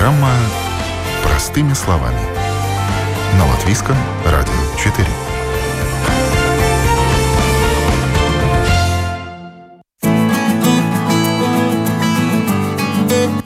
Программа 0.00 0.32
«Простыми 1.22 1.74
словами» 1.74 2.16
на 3.36 3.46
Латвийском 3.46 3.94
радио 4.24 4.54
4. 4.82 5.06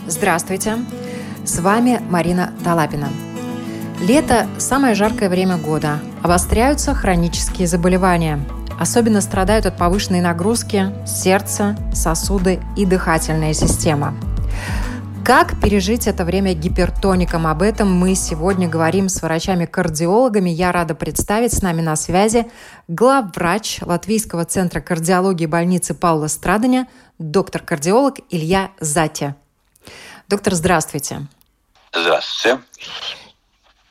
Здравствуйте! 0.06 0.77
С 1.45 1.59
вами 1.59 2.01
Марина 2.09 2.52
Талапина. 2.62 3.09
Лето– 4.00 4.46
самое 4.59 4.95
жаркое 4.95 5.29
время 5.29 5.57
года. 5.57 5.98
Обостряются 6.23 6.95
хронические 6.95 7.66
заболевания. 7.66 8.39
Особенно 8.79 9.21
страдают 9.23 9.66
от 9.66 9.77
повышенной 9.77 10.20
нагрузки 10.20 10.92
сердце, 11.05 11.77
сосуды 11.92 12.61
и 12.77 12.86
дыхательная 12.86 13.55
система– 13.55 14.14
как 15.24 15.59
пережить 15.59 16.06
это 16.06 16.24
время 16.27 16.52
гипертоником? 16.52 17.46
Об 17.46 17.62
этом 17.62 17.91
мы 17.91 18.14
сегодня 18.14 18.69
говорим 18.69 19.09
с 19.09 19.23
врачами-кардиологами. 19.23 20.50
Я 20.50 20.70
рада 20.70 20.95
представить 20.95 21.55
с 21.55 21.62
нами 21.62 21.80
на 21.80 21.97
связи 21.97 22.50
главврач 22.88 23.80
Латвийского 23.80 24.45
центра 24.45 24.83
кардиологии 24.83 25.47
больницы 25.47 25.95
Паула 25.95 26.27
Страдания, 26.27 26.88
доктор-кардиолог 27.19 28.19
Илья 28.28 28.70
Затя. 28.80 29.34
Доктор, 30.28 30.52
здравствуйте. 30.55 31.27
Здравствуйте. 31.95 32.61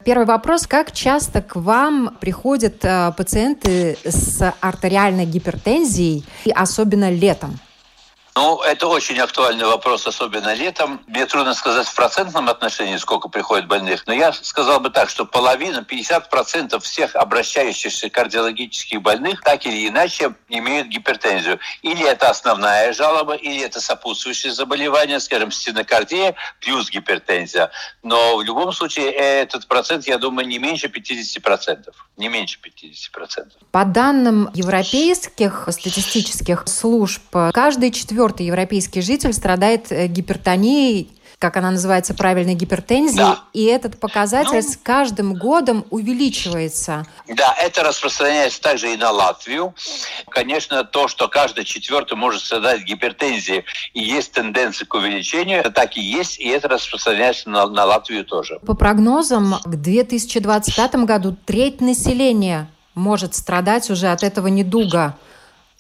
Первый 0.06 0.28
вопрос. 0.28 0.68
Как 0.68 0.92
часто 0.92 1.42
к 1.42 1.56
вам 1.56 2.16
приходят 2.22 2.86
э, 2.86 3.12
пациенты 3.18 3.98
с 4.04 4.54
артериальной 4.60 5.26
гипертензией, 5.26 6.26
и 6.46 6.52
особенно 6.52 7.10
летом? 7.10 7.60
Ну, 8.36 8.62
это 8.62 8.88
очень 8.88 9.20
актуальный 9.20 9.66
вопрос, 9.66 10.08
особенно 10.08 10.56
летом. 10.56 11.02
Мне 11.06 11.28
трудно 11.28 11.54
сказать 11.54 11.88
в 11.88 11.94
процентном 11.94 12.50
отношении, 12.50 12.98
сколько 12.98 13.30
приходит 13.30 13.68
больных, 13.68 14.08
но 14.08 14.14
я 14.14 14.34
сказал 14.34 14.80
бы 14.80 14.90
так, 14.90 15.10
что 15.10 15.26
половина, 15.26 15.86
50% 15.88 16.80
всех 16.80 17.16
обращающихся 17.16 18.10
кардиологических 18.10 19.02
больных 19.04 19.42
так 19.42 19.68
или 19.68 19.88
иначе 19.88 20.34
имеют 20.50 20.88
гипертензию. 20.88 21.60
Или 21.84 22.04
это 22.06 22.30
основная 22.30 22.92
жалоба, 22.94 23.36
или 23.36 23.62
это 23.62 23.80
сопутствующее 23.80 24.52
заболевание, 24.52 25.20
скажем, 25.20 25.52
стенокардия 25.52 26.34
плюс 26.60 26.90
гипертензия. 26.90 27.70
Но 28.02 28.38
в 28.38 28.42
любом 28.42 28.74
случае 28.74 29.12
этот 29.12 29.68
процент, 29.68 30.08
я 30.08 30.18
думаю, 30.18 30.48
не 30.48 30.58
меньше 30.58 30.88
50%. 30.88 31.94
Не 32.18 32.30
меньше 32.30 32.60
50%. 32.60 33.52
По 33.72 33.86
данным 33.86 34.50
европейских 34.56 35.68
статистических 35.70 36.64
служб, 36.68 37.22
каждый 37.54 37.92
четвертый 37.92 38.23
четвертый 38.24 38.46
европейский 38.46 39.02
житель 39.02 39.34
страдает 39.34 39.92
э, 39.92 40.08
гипертонией, 40.08 41.10
как 41.40 41.58
она 41.58 41.72
называется, 41.72 42.14
правильной 42.14 42.54
гипертензией, 42.54 43.18
да. 43.18 43.44
и 43.52 43.66
этот 43.66 44.00
показатель 44.00 44.56
ну, 44.56 44.62
с 44.62 44.78
каждым 44.78 45.34
годом 45.34 45.84
увеличивается. 45.90 47.06
Да, 47.28 47.54
это 47.60 47.84
распространяется 47.84 48.62
также 48.62 48.94
и 48.94 48.96
на 48.96 49.12
Латвию. 49.12 49.76
Конечно, 50.30 50.86
то, 50.86 51.10
что 51.10 51.28
каждый 51.28 51.66
четвертый 51.66 52.16
может 52.16 52.42
страдать 52.42 52.84
гипертензией, 52.84 53.66
и 53.94 54.02
есть 54.02 54.32
тенденция 54.32 54.86
к 54.86 54.94
увеличению, 54.94 55.60
это 55.60 55.72
так 55.72 55.98
и 55.98 56.02
есть, 56.02 56.40
и 56.40 56.48
это 56.48 56.70
распространяется 56.70 57.50
на, 57.50 57.68
на 57.68 57.84
Латвию 57.84 58.24
тоже. 58.24 58.60
По 58.66 58.74
прогнозам, 58.74 59.56
к 59.66 59.76
2025 59.76 60.96
году 60.96 61.36
треть 61.46 61.82
населения 61.82 62.70
может 62.96 63.36
страдать 63.36 63.90
уже 63.90 64.08
от 64.08 64.24
этого 64.24 64.48
недуга. 64.48 65.18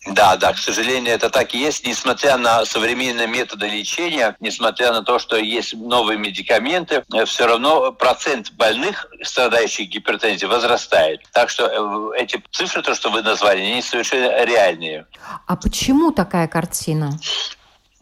Да, 0.06 0.36
да, 0.36 0.52
к 0.52 0.58
сожалению, 0.58 1.14
это 1.14 1.30
так 1.30 1.54
и 1.54 1.58
есть, 1.58 1.88
несмотря 1.88 2.38
на 2.38 2.66
современные 2.66 3.28
методы 3.28 3.68
лечения, 3.68 4.36
несмотря 4.42 4.92
на 4.92 5.02
то, 5.02 5.18
что 5.18 5.38
есть 5.38 5.74
новые 5.76 6.18
медикаменты, 6.18 7.04
э, 7.14 7.26
все 7.26 7.48
равно 7.48 7.94
процент 7.94 8.52
больных, 8.52 9.08
страдающих 9.22 9.88
гипертензией, 9.88 10.50
возрастает. 10.50 11.22
Так 11.32 11.50
что 11.50 12.12
э, 12.16 12.22
эти 12.22 12.44
цифры, 12.52 12.82
то, 12.82 12.94
что 12.96 13.12
вы 13.12 13.22
назвали, 13.22 13.62
они 13.62 13.82
совершенно 13.82 14.44
реальные. 14.44 15.06
А 15.48 15.56
почему 15.56 16.12
такая 16.12 16.50
картина? 16.50 17.18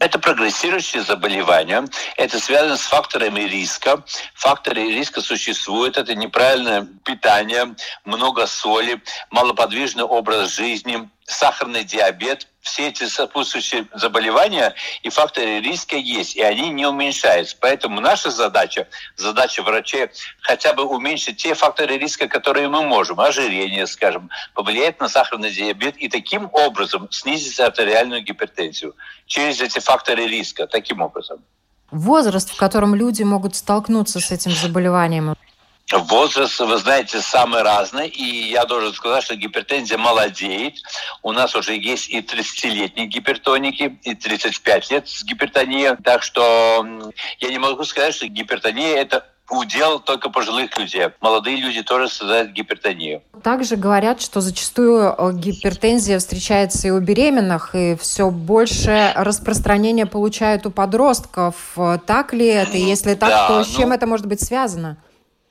Это 0.02 0.18
прогрессирующие 0.18 1.00
заболевания. 1.02 1.86
Это 2.16 2.40
связано 2.40 2.76
с 2.76 2.80
факторами 2.80 3.42
риска. 3.42 4.02
Факторы 4.34 4.90
риска 4.90 5.20
существуют. 5.20 5.96
Это 5.96 6.16
неправильное 6.16 6.88
питание, 7.04 7.76
много 8.04 8.48
соли, 8.48 9.00
малоподвижный 9.30 10.02
образ 10.02 10.56
жизни, 10.56 11.08
сахарный 11.24 11.84
диабет, 11.84 12.48
все 12.62 12.88
эти 12.88 13.04
сопутствующие 13.04 13.86
заболевания 13.92 14.74
и 15.02 15.10
факторы 15.10 15.60
риска 15.60 15.96
есть, 15.96 16.36
и 16.36 16.42
они 16.42 16.70
не 16.70 16.86
уменьшаются. 16.86 17.56
Поэтому 17.60 18.00
наша 18.00 18.30
задача, 18.30 18.88
задача 19.16 19.62
врачей, 19.62 20.08
хотя 20.40 20.72
бы 20.72 20.84
уменьшить 20.84 21.38
те 21.38 21.54
факторы 21.54 21.98
риска, 21.98 22.28
которые 22.28 22.68
мы 22.68 22.82
можем, 22.84 23.20
ожирение, 23.20 23.86
скажем, 23.86 24.30
повлиять 24.54 25.00
на 25.00 25.08
сахарный 25.08 25.50
диабет 25.50 25.96
и 25.96 26.08
таким 26.08 26.48
образом 26.52 27.08
снизить 27.10 27.58
артериальную 27.58 28.22
гипертензию 28.22 28.94
через 29.26 29.60
эти 29.60 29.80
факторы 29.80 30.26
риска, 30.26 30.66
таким 30.66 31.02
образом. 31.02 31.44
Возраст, 31.90 32.50
в 32.50 32.56
котором 32.56 32.94
люди 32.94 33.22
могут 33.22 33.56
столкнуться 33.56 34.20
с 34.20 34.30
этим 34.30 34.52
заболеванием, 34.52 35.34
Возраст, 35.92 36.58
вы 36.60 36.78
знаете, 36.78 37.20
самый 37.20 37.62
разный. 37.62 38.08
И 38.08 38.50
я 38.50 38.64
должен 38.64 38.92
сказать, 38.94 39.24
что 39.24 39.36
гипертензия 39.36 39.98
молодеет. 39.98 40.76
У 41.22 41.32
нас 41.32 41.54
уже 41.54 41.74
есть 41.76 42.10
и 42.10 42.20
30-летние 42.20 43.06
гипертоники, 43.06 43.98
и 44.02 44.14
35 44.14 44.90
лет 44.90 45.08
с 45.08 45.24
гипертонией. 45.24 45.96
Так 46.02 46.22
что 46.22 46.86
я 47.40 47.48
не 47.50 47.58
могу 47.58 47.84
сказать, 47.84 48.14
что 48.14 48.26
гипертония– 48.26 48.96
это 48.96 49.26
удел 49.50 50.00
только 50.00 50.30
пожилых 50.30 50.76
людей. 50.78 51.08
Молодые 51.20 51.56
люди 51.56 51.82
тоже 51.82 52.08
страдают 52.08 52.52
гипертонию. 52.52 53.22
Также 53.42 53.76
говорят, 53.76 54.22
что 54.22 54.40
зачастую 54.40 55.14
э, 55.16 55.32
гипертензия 55.34 56.18
встречается 56.18 56.88
и 56.88 56.90
у 56.90 57.00
беременных, 57.00 57.74
и 57.74 57.96
все 57.96 58.30
больше 58.30 59.12
распространения 59.14 60.06
получают 60.06 60.64
у 60.66 60.70
подростков. 60.70 61.76
Так 62.06 62.32
ли 62.32 62.46
это? 62.46 62.76
И 62.76 62.80
если 62.80 63.14
так, 63.14 63.28
да, 63.28 63.48
то 63.48 63.64
с 63.64 63.68
чем 63.74 63.90
ну, 63.90 63.94
это 63.94 64.06
может 64.06 64.26
быть 64.26 64.42
связано? 64.42 64.96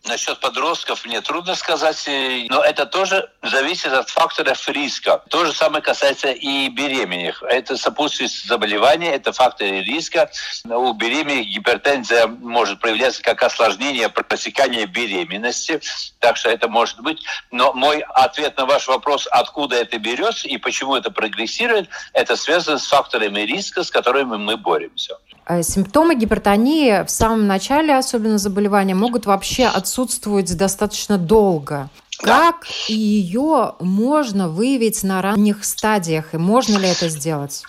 Насчет 0.05 0.39
подростков 0.39 1.05
мне 1.05 1.21
трудно 1.21 1.53
сказать, 1.53 2.07
э, 2.07 2.47
но 2.49 2.61
это 2.63 2.87
тоже 2.87 3.29
зависит 3.43 3.93
от 3.93 4.09
факторов 4.09 4.67
риска. 4.67 5.23
То 5.29 5.45
же 5.45 5.53
самое 5.53 5.83
касается 5.83 6.31
и 6.31 6.69
беременных. 6.69 7.43
Это 7.43 7.77
сопутствующие 7.77 8.47
заболевания, 8.47 9.13
это 9.13 9.31
факторы 9.31 9.81
риска. 9.81 10.31
У 10.65 10.93
беременных 10.93 11.45
гипертензия 11.45 12.25
может 12.25 12.79
проявляться 12.79 13.21
как 13.21 13.43
осложнение 13.43 14.09
протекания 14.09 14.87
беременности, 14.87 15.79
так 16.17 16.35
что 16.35 16.49
это 16.49 16.67
может 16.67 16.99
быть. 17.01 17.23
Но 17.51 17.71
мой 17.73 17.99
ответ 17.99 18.57
на 18.57 18.65
ваш 18.65 18.87
вопрос, 18.87 19.27
откуда 19.29 19.75
это 19.75 19.99
берется 19.99 20.47
и 20.47 20.57
почему 20.57 20.95
это 20.95 21.11
прогрессирует, 21.11 21.89
это 22.13 22.35
связано 22.37 22.79
с 22.79 22.87
факторами 22.87 23.41
риска, 23.41 23.83
с 23.83 23.91
которыми 23.91 24.37
мы 24.37 24.57
боремся. 24.57 25.17
Э, 25.51 25.63
симптомы 25.63 26.15
гипертонии 26.15 27.03
в 27.03 27.09
самом 27.09 27.45
начале, 27.45 27.97
особенно 27.97 28.37
заболевания, 28.37 28.95
могут 28.95 29.25
вообще 29.25 29.65
отсутствовать 29.65 30.55
достаточно 30.55 31.17
долго. 31.17 31.89
Как 32.19 32.67
ее 32.87 33.75
можно 33.81 34.47
выявить 34.47 35.03
на 35.03 35.21
ранних 35.21 35.65
стадиях, 35.65 36.33
и 36.33 36.37
можно 36.37 36.77
ли 36.77 36.87
это 36.87 37.09
сделать? 37.09 37.65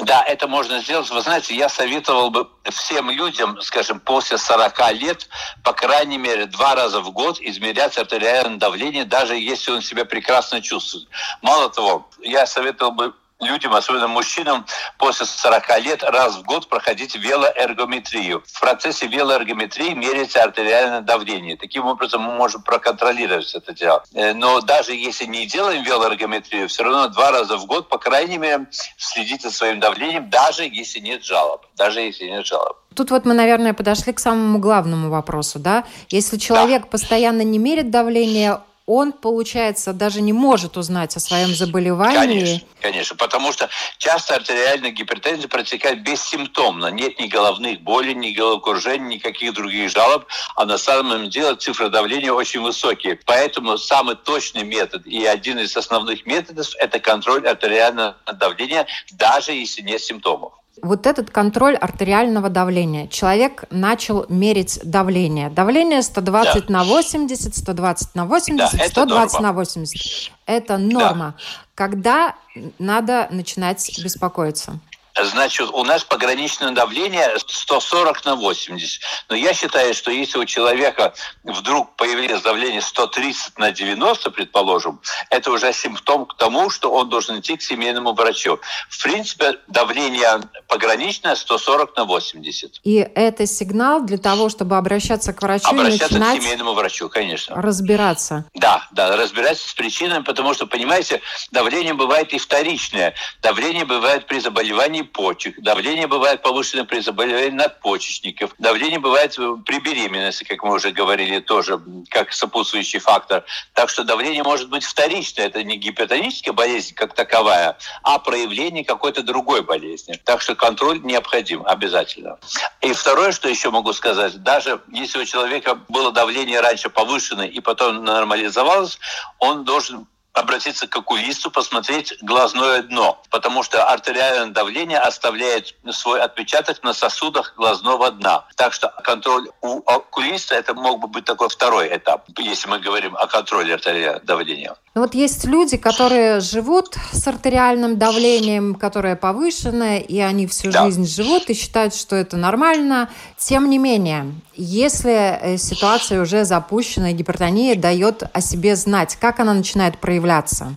Да, 0.00 0.22
это 0.22 0.48
можно 0.48 0.80
сделать. 0.80 1.10
Вы 1.10 1.20
знаете, 1.20 1.54
я 1.54 1.68
советовал 1.68 2.30
бы 2.30 2.48
всем 2.70 3.10
людям, 3.10 3.60
скажем, 3.60 4.00
после 4.00 4.38
40 4.38 4.92
лет, 4.94 5.28
по 5.62 5.74
крайней 5.74 6.16
мере, 6.16 6.46
два 6.46 6.76
раза 6.76 7.00
в 7.02 7.10
год 7.10 7.38
измерять 7.42 7.98
артериальное 7.98 8.58
давление, 8.58 9.04
даже 9.04 9.36
если 9.36 9.72
он 9.72 9.82
себя 9.82 10.06
прекрасно 10.06 10.62
чувствует. 10.62 11.08
Мало 11.42 11.68
того, 11.68 12.08
я 12.22 12.46
советовал 12.46 12.92
бы 12.92 13.12
людям, 13.40 13.74
особенно 13.74 14.08
мужчинам, 14.08 14.66
после 14.98 15.26
40 15.26 15.80
лет 15.80 16.02
раз 16.02 16.36
в 16.36 16.42
год 16.42 16.68
проходить 16.68 17.16
велоэргометрию. 17.16 18.42
В 18.46 18.60
процессе 18.60 19.06
велоэргометрии 19.06 19.94
меряется 19.94 20.42
артериальное 20.42 21.00
давление. 21.00 21.56
Таким 21.56 21.86
образом 21.86 22.22
мы 22.22 22.34
можем 22.34 22.62
проконтролировать 22.62 23.54
это 23.54 23.72
дело. 23.72 24.02
Э, 24.14 24.32
но 24.34 24.60
даже 24.60 24.94
если 24.94 25.26
не 25.26 25.46
делаем 25.46 25.84
велоэргометрию, 25.84 26.68
все 26.68 26.82
равно 26.82 27.08
два 27.08 27.30
раза 27.30 27.56
в 27.56 27.66
год, 27.66 27.88
по 27.88 27.98
крайней 27.98 28.38
мере, 28.38 28.66
следить 28.96 29.42
за 29.42 29.50
своим 29.50 29.80
давлением, 29.80 30.30
даже 30.30 30.64
если 30.64 30.98
нет 30.98 31.24
жалоб. 31.24 31.64
Даже 31.76 32.00
если 32.00 32.24
нет 32.24 32.46
жалоб. 32.46 32.76
Тут 32.94 33.12
вот 33.12 33.24
мы, 33.24 33.34
наверное, 33.34 33.74
подошли 33.74 34.12
к 34.12 34.18
самому 34.18 34.58
главному 34.58 35.08
вопросу, 35.08 35.60
да? 35.60 35.84
Если 36.08 36.36
человек 36.36 36.82
да. 36.82 36.88
постоянно 36.88 37.42
не 37.42 37.58
мерит 37.58 37.90
давление, 37.90 38.58
он, 38.88 39.12
получается, 39.12 39.92
даже 39.92 40.22
не 40.22 40.32
может 40.32 40.78
узнать 40.78 41.14
о 41.14 41.20
своем 41.20 41.54
заболевании. 41.54 42.16
Конечно, 42.16 42.68
конечно, 42.80 43.16
потому 43.16 43.52
что 43.52 43.68
часто 43.98 44.34
артериальная 44.34 44.92
гипертензия 44.92 45.46
протекает 45.46 46.02
бессимптомно. 46.02 46.86
Нет 46.86 47.20
ни 47.20 47.26
головных 47.26 47.82
болей, 47.82 48.14
ни 48.14 48.32
головокружения, 48.32 49.06
никаких 49.06 49.52
других 49.52 49.90
жалоб, 49.90 50.24
а 50.56 50.64
на 50.64 50.78
самом 50.78 51.28
деле 51.28 51.54
цифры 51.56 51.90
давления 51.90 52.32
очень 52.32 52.62
высокие. 52.62 53.20
Поэтому 53.26 53.76
самый 53.76 54.16
точный 54.16 54.64
метод 54.64 55.06
и 55.06 55.22
один 55.26 55.58
из 55.58 55.76
основных 55.76 56.24
методов– 56.24 56.68
это 56.78 56.98
контроль 56.98 57.46
артериального 57.46 58.16
давления, 58.38 58.86
даже 59.12 59.52
если 59.52 59.82
нет 59.82 60.00
симптомов. 60.00 60.54
Вот 60.82 61.06
этот 61.06 61.30
контроль 61.30 61.76
артериального 61.76 62.48
давления. 62.48 63.06
Человек 63.08 63.64
начал 63.70 64.26
мерить 64.28 64.80
давление. 64.82 65.50
Давление 65.50 66.02
120 66.02 66.66
да. 66.66 66.72
на 66.72 66.84
80, 66.84 67.56
120 67.56 68.14
на 68.14 68.26
80, 68.26 68.78
да, 68.78 68.88
120 68.88 69.32
норма. 69.34 69.48
на 69.48 69.52
80. 69.52 70.32
Это 70.46 70.78
норма. 70.78 71.34
Да. 71.36 71.44
Когда 71.74 72.34
надо 72.78 73.28
начинать 73.30 73.90
беспокоиться? 74.02 74.80
Значит, 75.24 75.70
у 75.72 75.84
нас 75.84 76.04
пограничное 76.04 76.70
давление 76.70 77.34
140 77.38 78.24
на 78.24 78.36
80. 78.36 79.00
Но 79.28 79.36
я 79.36 79.52
считаю, 79.54 79.94
что 79.94 80.10
если 80.10 80.38
у 80.38 80.44
человека 80.44 81.14
вдруг 81.44 81.96
появилось 81.96 82.42
давление 82.42 82.80
130 82.80 83.58
на 83.58 83.72
90, 83.72 84.30
предположим, 84.30 85.00
это 85.30 85.50
уже 85.50 85.72
симптом 85.72 86.26
к 86.26 86.36
тому, 86.36 86.70
что 86.70 86.90
он 86.90 87.08
должен 87.08 87.40
идти 87.40 87.56
к 87.56 87.62
семейному 87.62 88.12
врачу. 88.12 88.60
В 88.88 89.02
принципе, 89.02 89.58
давление 89.66 90.40
пограничное 90.68 91.34
140 91.34 91.96
на 91.96 92.04
80. 92.04 92.80
И 92.84 92.96
это 92.96 93.46
сигнал 93.46 94.02
для 94.02 94.18
того, 94.18 94.48
чтобы 94.48 94.76
обращаться 94.76 95.32
к 95.32 95.42
врачу 95.42 95.68
обращаться 95.68 96.06
и 96.06 96.18
начинать 96.18 96.38
к 96.38 96.42
семейному 96.42 96.74
врачу, 96.74 97.08
конечно. 97.08 97.56
Разбираться. 97.56 98.44
Да, 98.54 98.86
да, 98.92 99.16
разбираться 99.16 99.68
с 99.68 99.74
причинами, 99.74 100.22
потому 100.22 100.54
что, 100.54 100.66
понимаете, 100.66 101.20
давление 101.50 101.94
бывает 101.94 102.32
и 102.32 102.38
вторичное. 102.38 103.14
Давление 103.42 103.84
бывает 103.84 104.26
при 104.26 104.40
заболевании 104.40 105.02
почек. 105.08 105.60
Давление 105.60 106.06
бывает 106.06 106.42
повышенное 106.42 106.84
при 106.84 107.00
заболевании 107.00 107.50
надпочечников. 107.50 108.54
Давление 108.58 108.98
бывает 108.98 109.36
при 109.66 109.80
беременности, 109.80 110.44
как 110.44 110.62
мы 110.62 110.74
уже 110.74 110.90
говорили, 110.90 111.40
тоже 111.40 111.80
как 112.10 112.32
сопутствующий 112.32 112.98
фактор. 112.98 113.44
Так 113.74 113.90
что 113.90 114.04
давление 114.04 114.42
может 114.42 114.68
быть 114.68 114.84
вторичное. 114.84 115.46
Это 115.46 115.62
не 115.62 115.76
гипертоническая 115.76 116.54
болезнь 116.54 116.94
как 116.94 117.14
таковая, 117.14 117.76
а 118.02 118.18
проявление 118.18 118.84
какой-то 118.84 119.22
другой 119.22 119.62
болезни. 119.62 120.20
Так 120.24 120.40
что 120.40 120.54
контроль 120.54 121.00
необходим 121.02 121.62
обязательно. 121.66 122.38
И 122.80 122.92
второе, 122.92 123.32
что 123.32 123.48
еще 123.48 123.70
могу 123.70 123.92
сказать, 123.92 124.42
даже 124.42 124.80
если 124.92 125.20
у 125.20 125.24
человека 125.24 125.78
было 125.88 126.12
давление 126.12 126.60
раньше 126.60 126.90
повышенное 126.90 127.46
и 127.46 127.60
потом 127.60 128.04
нормализовалось, 128.04 128.98
он 129.38 129.64
должен 129.64 130.06
обратиться 130.38 130.86
к 130.86 130.96
окулисту, 130.96 131.50
посмотреть 131.50 132.14
глазное 132.22 132.82
дно, 132.82 133.20
потому 133.30 133.62
что 133.62 133.84
артериальное 133.84 134.52
давление 134.52 134.98
оставляет 134.98 135.74
свой 135.90 136.20
отпечаток 136.20 136.82
на 136.82 136.94
сосудах 136.94 137.54
глазного 137.56 138.10
дна. 138.10 138.44
Так 138.56 138.72
что 138.72 138.92
контроль 139.04 139.48
у 139.62 139.82
окулиста 139.86 140.54
это 140.54 140.74
мог 140.74 141.00
бы 141.00 141.08
быть 141.08 141.24
такой 141.24 141.48
второй 141.48 141.88
этап, 141.96 142.26
если 142.38 142.68
мы 142.68 142.78
говорим 142.78 143.16
о 143.16 143.26
контроле 143.26 143.74
артериального 143.74 144.20
давления. 144.20 144.74
Ну 144.94 145.02
вот 145.02 145.14
есть 145.14 145.44
люди, 145.44 145.76
которые 145.76 146.40
живут 146.40 146.96
с 147.12 147.26
артериальным 147.28 147.98
давлением, 147.98 148.74
которое 148.74 149.16
повышенное, 149.16 149.98
и 149.98 150.18
они 150.18 150.46
всю 150.46 150.70
да. 150.70 150.84
жизнь 150.84 151.06
живут 151.06 151.48
и 151.50 151.54
считают, 151.54 151.94
что 151.94 152.16
это 152.16 152.36
нормально. 152.36 153.08
Тем 153.36 153.70
не 153.70 153.78
менее, 153.78 154.34
если 154.58 155.10
э, 155.40 155.56
ситуация 155.56 156.20
уже 156.20 156.44
запущена, 156.44 157.12
гипертония 157.12 157.76
дает 157.76 158.24
о 158.32 158.40
себе 158.40 158.74
знать, 158.76 159.16
как 159.16 159.40
она 159.40 159.54
начинает 159.54 159.98
проявляться? 159.98 160.74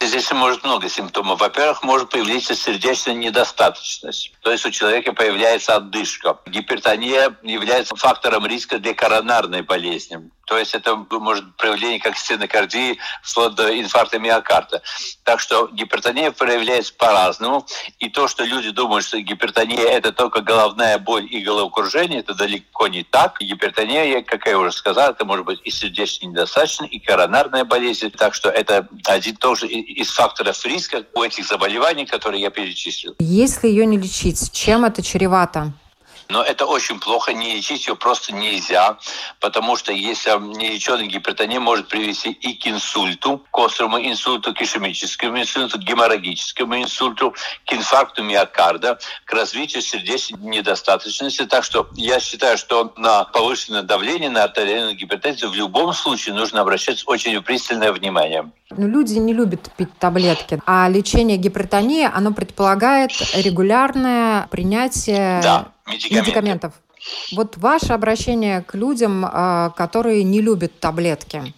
Здесь 0.00 0.30
может 0.32 0.64
много 0.64 0.88
симптомов. 0.88 1.40
Во-первых, 1.40 1.82
может 1.82 2.10
появиться 2.10 2.54
сердечная 2.54 3.14
недостаточность. 3.14 4.32
То 4.42 4.50
есть 4.50 4.66
у 4.66 4.70
человека 4.70 5.12
появляется 5.12 5.76
отдышка. 5.76 6.36
Гипертония 6.46 7.36
является 7.42 7.94
фактором 7.94 8.44
риска 8.46 8.78
для 8.78 8.92
коронарной 8.92 9.62
болезни. 9.62 10.30
То 10.44 10.58
есть 10.58 10.74
это 10.74 10.96
может 10.96 11.56
проявление 11.56 12.00
как 12.00 12.18
стенокардии, 12.18 12.98
вплоть 13.22 13.54
до 13.54 13.80
инфаркта 13.80 14.18
миокарда. 14.18 14.82
Так 15.24 15.40
что 15.40 15.68
гипертония 15.68 16.32
проявляется 16.32 16.92
по-разному. 16.94 17.64
И 18.00 18.10
то, 18.10 18.26
что 18.26 18.44
люди 18.44 18.70
думают, 18.70 19.04
что 19.04 19.20
гипертония– 19.20 19.86
это 19.88 20.12
только 20.12 20.40
головная 20.40 20.98
боль 20.98 21.26
и 21.30 21.40
головокружение, 21.40 22.20
это 22.20 22.34
далеко 22.34 22.88
не 22.88 23.04
так. 23.04 23.40
Гипертония, 23.40 24.22
как 24.22 24.46
я 24.46 24.58
уже 24.58 24.72
сказал, 24.72 25.12
это 25.12 25.24
может 25.24 25.46
быть 25.46 25.60
и 25.64 25.70
сердечная 25.70 26.30
недостаточность, 26.30 26.92
и 26.92 26.98
коронарная 26.98 27.64
болезнь. 27.64 28.10
Так 28.10 28.34
что 28.34 28.50
это 28.50 28.88
один 29.04 29.36
тоже 29.36 29.68
из 29.68 30.10
факторов 30.10 30.62
риска 30.66 31.06
у 31.14 31.22
этих 31.22 31.46
заболеваний, 31.46 32.04
которые 32.04 32.42
я 32.42 32.50
перечислил. 32.50 33.14
Если 33.20 33.68
ее 33.68 33.86
не 33.86 33.96
лечить, 33.96 34.31
чем 34.52 34.84
это 34.84 35.02
чревато? 35.02 35.72
Но 36.32 36.42
это 36.42 36.64
очень 36.64 36.98
плохо, 36.98 37.34
не 37.34 37.56
лечить 37.56 37.86
ее 37.86 37.94
просто 37.94 38.34
нельзя, 38.34 38.96
потому 39.38 39.76
что 39.76 39.92
если 39.92 40.30
нелеченная 40.30 41.04
гипертония 41.04 41.60
может 41.60 41.88
привести 41.88 42.30
и 42.30 42.54
к 42.54 42.66
инсульту, 42.66 43.42
к 43.50 43.58
острому 43.58 43.98
инсульту, 43.98 44.54
к 44.54 44.62
ишемическому 44.62 45.38
инсульту, 45.42 45.78
к 45.78 45.82
геморрагическому 45.82 46.80
инсульту, 46.80 47.34
к 47.66 47.72
инфаркту 47.74 48.22
миокарда, 48.22 48.98
к 49.26 49.32
развитию 49.34 49.82
сердечной 49.82 50.40
недостаточности. 50.40 51.44
Так 51.44 51.64
что 51.64 51.90
я 51.96 52.18
считаю, 52.18 52.56
что 52.56 52.94
на 52.96 53.24
повышенное 53.24 53.82
давление, 53.82 54.30
на 54.30 54.44
артериальную 54.44 54.96
гипертензию 54.96 55.50
в 55.50 55.54
любом 55.54 55.92
случае 55.92 56.34
нужно 56.34 56.62
обращать 56.62 57.02
очень 57.04 57.38
пристальное 57.42 57.92
внимание. 57.92 58.50
Но 58.70 58.86
люди 58.86 59.18
не 59.18 59.34
любят 59.34 59.70
пить 59.76 59.92
таблетки, 59.98 60.58
а 60.64 60.88
лечение 60.88 61.36
гипертонии, 61.36 62.10
оно 62.10 62.32
предполагает 62.32 63.10
регулярное 63.34 64.46
принятие 64.50 65.42
да 65.42 65.72
медикаментов. 65.86 66.26
медикаментов. 66.26 66.72
Вот 67.32 67.56
ваше 67.56 67.92
обращение 67.92 68.62
к 68.62 68.74
людям, 68.74 69.24
а, 69.24 69.70
которые 69.70 70.22
не 70.22 70.40
любят 70.40 70.78
таблетки. 70.78 71.52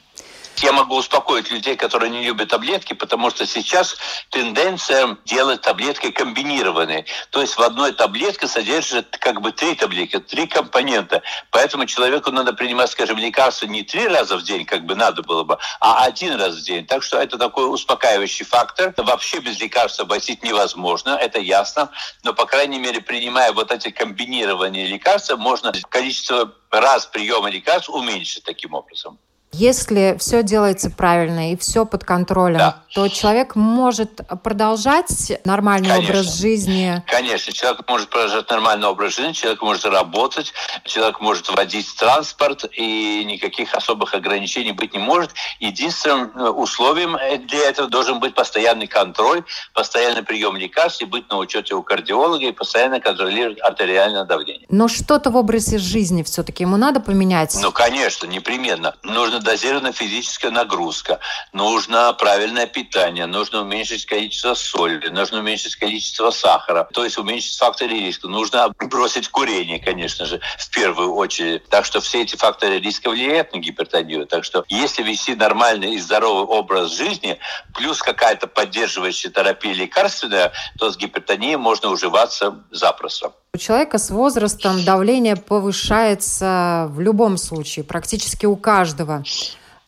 Я 0.58 0.72
могу 0.72 0.96
успокоить 0.96 1.50
людей, 1.50 1.76
которые 1.76 2.10
не 2.10 2.24
любят 2.24 2.48
таблетки, 2.48 2.92
потому 2.92 3.30
что 3.30 3.46
сейчас 3.46 3.96
тенденция 4.30 5.16
делать 5.24 5.60
таблетки 5.62 6.10
комбинированные. 6.10 7.06
То 7.30 7.40
есть 7.40 7.56
в 7.56 7.62
одной 7.62 7.92
таблетке 7.92 8.46
содержит 8.46 9.16
как 9.18 9.40
бы 9.40 9.52
три 9.52 9.74
таблетки, 9.74 10.18
три 10.20 10.46
компонента. 10.46 11.22
Поэтому 11.50 11.86
человеку 11.86 12.30
надо 12.30 12.52
принимать, 12.52 12.90
скажем, 12.90 13.18
лекарства 13.18 13.66
не 13.66 13.82
три 13.82 14.06
раза 14.06 14.36
в 14.36 14.42
день, 14.42 14.64
как 14.64 14.84
бы 14.86 14.94
надо 14.94 15.22
было 15.22 15.42
бы, 15.42 15.58
а 15.80 16.04
один 16.04 16.34
раз 16.40 16.54
в 16.56 16.62
день. 16.62 16.86
Так 16.86 17.02
что 17.02 17.18
это 17.18 17.36
такой 17.36 17.72
успокаивающий 17.72 18.44
фактор. 18.44 18.94
Вообще 18.96 19.40
без 19.40 19.60
лекарств 19.60 20.00
обойтись 20.00 20.42
невозможно, 20.42 21.10
это 21.10 21.40
ясно. 21.40 21.90
Но, 22.22 22.32
по 22.32 22.46
крайней 22.46 22.78
мере, 22.78 23.00
принимая 23.00 23.52
вот 23.52 23.72
эти 23.72 23.90
комбинированные 23.90 24.86
лекарства, 24.86 25.36
можно 25.36 25.72
количество 25.88 26.52
раз 26.70 27.06
приема 27.06 27.50
лекарств 27.50 27.90
уменьшить 27.90 28.44
таким 28.44 28.74
образом. 28.74 29.18
Если 29.56 30.16
все 30.18 30.42
делается 30.42 30.90
правильно 30.90 31.52
и 31.52 31.56
все 31.56 31.86
под 31.86 32.04
контролем, 32.04 32.58
да. 32.58 32.82
то 32.92 33.06
человек 33.08 33.54
может 33.54 34.20
продолжать 34.42 35.40
нормальный 35.44 35.90
Конечно. 35.90 36.14
образ 36.14 36.36
жизни. 36.36 37.02
Конечно, 37.06 37.52
человек 37.52 37.88
может 37.88 38.08
продолжать 38.08 38.50
нормальный 38.50 38.88
образ 38.88 39.14
жизни, 39.14 39.32
человек 39.32 39.62
может 39.62 39.84
работать, 39.84 40.52
человек 40.84 41.20
может 41.20 41.48
водить 41.50 41.86
транспорт, 41.96 42.64
и 42.72 43.24
никаких 43.24 43.74
особых 43.74 44.14
ограничений 44.14 44.72
быть 44.72 44.92
не 44.92 44.98
может. 44.98 45.30
Единственным 45.60 46.32
э, 46.34 46.48
условием 46.50 47.16
для 47.46 47.68
этого 47.68 47.88
должен 47.88 48.18
быть 48.18 48.34
постоянный 48.34 48.88
контроль, 48.88 49.44
постоянный 49.72 50.24
прием 50.24 50.56
лекарств, 50.56 51.02
и 51.02 51.04
быть 51.04 51.30
на 51.30 51.36
учете 51.36 51.74
у 51.74 51.82
кардиолога 51.82 52.44
и 52.46 52.52
постоянно 52.52 52.98
контролировать 52.98 53.60
артериальное 53.60 54.24
давление. 54.24 54.66
Но 54.68 54.88
что-то 54.88 55.30
в 55.30 55.36
образе 55.36 55.78
жизни 55.78 56.24
все-таки 56.24 56.64
ему 56.64 56.76
надо 56.76 56.98
поменять? 56.98 57.56
Ну, 57.62 57.70
конечно, 57.70 58.26
непременно. 58.26 58.96
Нужно 59.04 59.43
дозированная 59.44 59.92
физическая 59.92 60.50
нагрузка, 60.50 61.20
нужно 61.52 62.12
правильное 62.14 62.66
питание, 62.66 63.26
нужно 63.26 63.60
уменьшить 63.60 64.06
количество 64.06 64.54
соли, 64.54 65.08
нужно 65.08 65.38
уменьшить 65.38 65.76
количество 65.76 66.30
сахара, 66.30 66.88
то 66.92 67.04
есть 67.04 67.18
уменьшить 67.18 67.56
факторы 67.56 67.94
риска. 67.94 68.26
Нужно 68.26 68.72
бросить 68.78 69.28
курение, 69.28 69.78
конечно 69.78 70.24
же, 70.26 70.40
в 70.58 70.70
первую 70.70 71.14
очередь. 71.14 71.68
Так 71.68 71.84
что 71.84 72.00
все 72.00 72.22
эти 72.22 72.36
факторы 72.36 72.80
риска 72.80 73.10
влияют 73.10 73.52
на 73.52 73.58
гипертонию. 73.58 74.26
Так 74.26 74.44
что 74.44 74.64
если 74.68 75.02
вести 75.02 75.34
нормальный 75.34 75.94
и 75.94 75.98
здоровый 75.98 76.44
образ 76.44 76.92
жизни, 76.92 77.38
плюс 77.74 78.02
какая-то 78.02 78.46
поддерживающая 78.46 79.30
терапия 79.30 79.74
лекарственная, 79.74 80.52
то 80.78 80.90
с 80.90 80.96
гипертонией 80.96 81.56
можно 81.56 81.90
уживаться 81.90 82.64
запросто. 82.70 83.32
У 83.54 83.56
человека 83.56 83.98
с 83.98 84.10
возрастом 84.10 84.84
давление 84.84 85.36
повышается 85.36 86.88
в 86.90 86.98
любом 86.98 87.36
случае, 87.36 87.84
практически 87.84 88.46
у 88.46 88.56
каждого. 88.56 89.22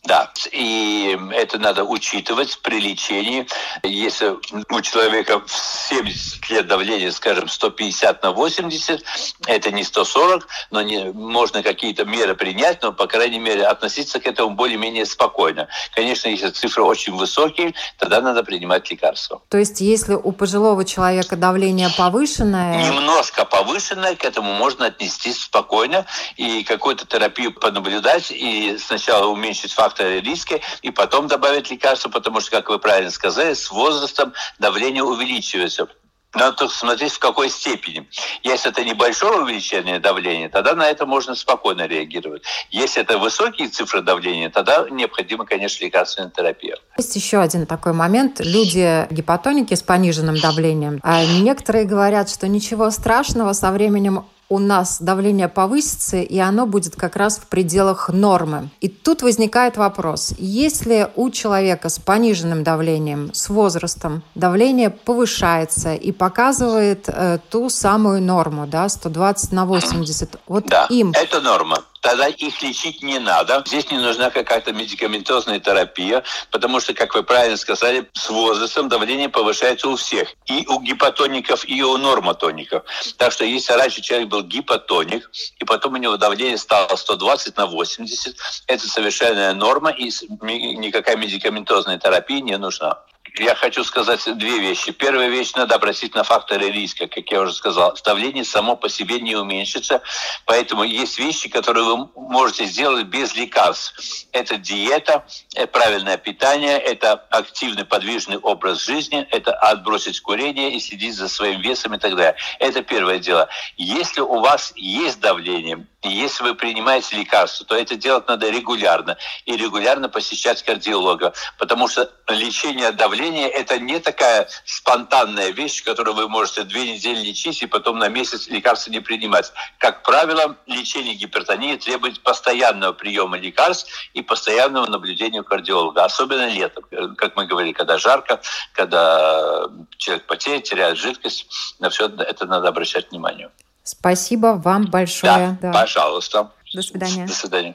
Да, 0.03 0.31
и 0.51 1.19
это 1.33 1.57
надо 1.57 1.83
учитывать 1.83 2.59
при 2.61 2.79
лечении. 2.79 3.45
Если 3.83 4.35
у 4.69 4.81
человека 4.81 5.41
в 5.45 5.51
70 5.51 6.49
лет 6.49 6.67
давление, 6.67 7.11
скажем, 7.11 7.49
150 7.49 8.23
на 8.23 8.31
80, 8.31 9.03
это 9.47 9.71
не 9.71 9.83
140, 9.83 10.47
но 10.71 10.81
не, 10.81 11.11
можно 11.11 11.61
какие-то 11.61 12.05
меры 12.05 12.35
принять, 12.35 12.81
но, 12.83 12.93
по 12.93 13.07
крайней 13.07 13.39
мере, 13.39 13.65
относиться 13.65 14.21
к 14.21 14.27
этому 14.27 14.51
более-менее 14.51 15.05
спокойно. 15.05 15.67
Конечно, 15.93 16.29
если 16.29 16.51
цифры 16.51 16.83
очень 16.83 17.13
высокие, 17.13 17.73
тогда 17.97 18.21
надо 18.21 18.43
принимать 18.43 18.89
лекарства. 18.89 19.41
То 19.49 19.57
есть, 19.57 19.81
если 19.81 20.13
у 20.13 20.31
пожилого 20.31 20.85
человека 20.85 21.35
давление 21.35 21.89
повышенное... 21.97 22.81
Немножко 22.89 23.43
повышенное, 23.43 24.15
к 24.15 24.23
этому 24.23 24.53
можно 24.53 24.85
отнестись 24.85 25.41
спокойно 25.41 26.05
и 26.37 26.63
какую-то 26.63 27.05
терапию 27.05 27.51
понаблюдать, 27.51 28.31
и 28.31 28.77
сначала 28.77 29.27
уменьшить 29.27 29.73
фактор 29.73 29.86
факторы 29.87 30.19
риска 30.19 30.59
и 30.81 30.91
потом 30.91 31.27
добавить 31.27 31.71
лекарства, 31.71 32.09
потому 32.09 32.41
что, 32.41 32.51
как 32.51 32.69
вы 32.69 32.79
правильно 32.79 33.11
сказали, 33.11 33.53
с 33.53 33.71
возрастом 33.71 34.33
давление 34.59 35.03
увеличивается. 35.03 35.87
Надо 36.35 36.67
смотреть, 36.67 37.13
в 37.13 37.19
какой 37.19 37.49
степени. 37.49 38.07
Если 38.43 38.69
это 38.69 38.83
небольшое 38.83 39.41
увеличение 39.41 39.99
давления, 39.99 40.49
тогда 40.49 40.75
на 40.75 40.87
это 40.87 41.05
можно 41.05 41.35
спокойно 41.35 41.87
реагировать. 41.87 42.43
Если 42.69 43.01
это 43.01 43.17
высокие 43.17 43.69
цифры 43.69 44.01
давления, 44.01 44.49
тогда 44.49 44.85
необходима, 44.91 45.45
конечно, 45.45 45.85
лекарственная 45.85 46.29
терапия. 46.29 46.75
Есть 46.97 47.15
еще 47.15 47.39
один 47.39 47.65
такой 47.65 47.93
момент. 47.93 48.41
Люди 48.41 49.07
гипотоники 49.09 49.73
с 49.73 49.81
пониженным 49.81 50.37
давлением. 50.37 50.99
А 51.01 51.23
некоторые 51.25 51.85
говорят, 51.85 52.29
что 52.29 52.47
ничего 52.47 52.91
страшного, 52.91 53.53
со 53.53 53.71
временем 53.71 54.25
у 54.49 54.59
нас 54.59 55.01
давление 55.01 55.47
повысится, 55.47 56.17
и 56.17 56.37
оно 56.39 56.65
будет 56.65 56.95
как 56.95 57.15
раз 57.15 57.37
в 57.37 57.47
пределах 57.47 58.09
нормы. 58.09 58.69
И 58.81 58.87
тут 58.87 59.21
возникает 59.21 59.77
вопрос, 59.77 60.33
если 60.37 61.09
у 61.15 61.29
человека 61.29 61.89
с 61.89 61.99
пониженным 61.99 62.63
давлением, 62.63 63.33
с 63.33 63.49
возрастом, 63.49 64.23
давление 64.35 64.89
повышается 64.89 65.93
и 65.93 66.11
показывает 66.11 67.05
э, 67.07 67.39
ту 67.49 67.69
самую 67.69 68.21
норму, 68.21 68.67
да, 68.67 68.87
120 68.89 69.51
на 69.51 69.65
80, 69.65 70.39
вот 70.47 70.65
да, 70.67 70.85
им... 70.89 71.11
это 71.13 71.41
норма 71.41 71.83
тогда 72.01 72.27
их 72.27 72.61
лечить 72.61 73.03
не 73.03 73.19
надо. 73.19 73.63
Здесь 73.65 73.89
не 73.91 73.97
нужна 73.97 74.29
какая-то 74.29 74.73
медикаментозная 74.73 75.59
терапия, 75.59 76.23
потому 76.51 76.79
что, 76.79 76.93
как 76.93 77.15
вы 77.15 77.23
правильно 77.23 77.57
сказали, 77.57 78.09
с 78.13 78.29
возрастом 78.29 78.89
давление 78.89 79.29
повышается 79.29 79.87
у 79.89 79.95
всех. 79.95 80.33
И 80.45 80.65
у 80.67 80.79
гипотоников, 80.81 81.67
и 81.67 81.81
у 81.83 81.97
нормотоников. 81.97 82.83
Так 83.17 83.31
что 83.31 83.45
если 83.45 83.73
раньше 83.73 84.01
человек 84.01 84.29
был 84.29 84.43
гипотоник, 84.43 85.29
и 85.59 85.65
потом 85.65 85.93
у 85.93 85.97
него 85.97 86.17
давление 86.17 86.57
стало 86.57 86.95
120 86.95 87.57
на 87.57 87.65
80, 87.65 88.35
это 88.67 88.87
совершенная 88.87 89.53
норма, 89.53 89.91
и 89.91 90.11
никакая 90.41 91.15
медикаментозная 91.15 91.97
терапия 91.97 92.41
не 92.41 92.57
нужна 92.57 92.99
я 93.39 93.55
хочу 93.55 93.83
сказать 93.83 94.21
две 94.37 94.59
вещи. 94.59 94.91
Первая 94.91 95.29
вещь, 95.29 95.53
надо 95.53 95.75
обратить 95.75 96.15
на 96.15 96.23
факторы 96.23 96.69
риска, 96.69 97.07
как 97.07 97.29
я 97.31 97.41
уже 97.41 97.53
сказал. 97.53 97.97
Давление 98.03 98.43
само 98.43 98.75
по 98.75 98.89
себе 98.89 99.19
не 99.19 99.35
уменьшится, 99.35 100.01
поэтому 100.45 100.83
есть 100.83 101.19
вещи, 101.19 101.49
которые 101.49 101.83
вы 101.85 102.09
можете 102.15 102.65
сделать 102.65 103.05
без 103.05 103.35
лекарств. 103.35 104.27
Это 104.31 104.57
диета, 104.57 105.25
это 105.55 105.67
правильное 105.67 106.17
питание, 106.17 106.77
это 106.77 107.13
активный 107.13 107.85
подвижный 107.85 108.37
образ 108.37 108.83
жизни, 108.83 109.27
это 109.31 109.53
отбросить 109.53 110.19
курение 110.21 110.73
и 110.73 110.79
следить 110.79 111.15
за 111.15 111.27
своим 111.27 111.61
весом 111.61 111.93
и 111.95 111.99
так 111.99 112.15
далее. 112.15 112.35
Это 112.59 112.81
первое 112.81 113.19
дело. 113.19 113.49
Если 113.77 114.21
у 114.21 114.39
вас 114.39 114.73
есть 114.75 115.19
давление, 115.19 115.85
если 116.03 116.43
вы 116.43 116.55
принимаете 116.55 117.17
лекарства, 117.17 117.65
то 117.65 117.75
это 117.75 117.95
делать 117.95 118.27
надо 118.27 118.49
регулярно. 118.49 119.17
И 119.45 119.57
регулярно 119.57 120.09
посещать 120.09 120.61
кардиолога. 120.63 121.33
Потому 121.57 121.87
что 121.87 122.11
лечение 122.27 122.91
давления– 122.91 123.47
это 123.49 123.79
не 123.79 123.99
такая 123.99 124.47
спонтанная 124.65 125.49
вещь, 125.49 125.83
которую 125.83 126.15
вы 126.15 126.29
можете 126.29 126.63
две 126.63 126.93
недели 126.93 127.19
лечить 127.19 127.61
и 127.63 127.65
потом 127.65 127.97
на 127.97 128.09
месяц 128.09 128.47
лекарства 128.47 128.91
не 128.91 128.99
принимать. 128.99 129.51
Как 129.79 130.03
правило, 130.03 130.55
лечение 130.67 131.15
гипертонии 131.15 131.75
требует 131.77 132.21
постоянного 132.21 132.93
приема 132.93 133.37
лекарств 133.37 133.91
и 134.13 134.21
постоянного 134.21 134.85
наблюдения 134.85 135.41
у 135.41 135.43
кардиолога. 135.43 136.05
Особенно 136.05 136.47
летом, 136.47 136.85
как 137.15 137.35
мы 137.35 137.47
говорили, 137.47 137.73
когда 137.73 137.97
жарко, 137.97 138.39
когда 138.73 139.67
человек 139.97 140.27
потеет, 140.27 140.63
теряет 140.63 140.97
жидкость. 140.97 141.47
На 141.79 141.89
все 141.89 142.07
это 142.07 142.45
надо 142.45 142.67
обращать 142.67 143.09
внимание. 143.09 143.49
Спасибо 143.87 144.61
вам 144.61 144.87
большое. 144.87 145.57
Да, 145.61 145.71
да. 145.71 145.71
пожалуйста. 145.71 146.51
До 146.73 146.81
свидания. 146.81 147.25
До 147.25 147.31
свидания. 147.33 147.73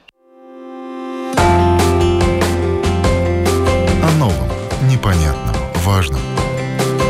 О 4.03 4.11
новом, 4.19 4.47
непонятном, 4.87 5.55
важном. 5.77 6.21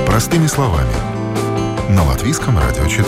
Простыми 0.06 0.48
словами. 0.48 0.94
На 1.90 2.06
Латвийском 2.06 2.58
радио 2.58 2.88
4. 2.88 3.06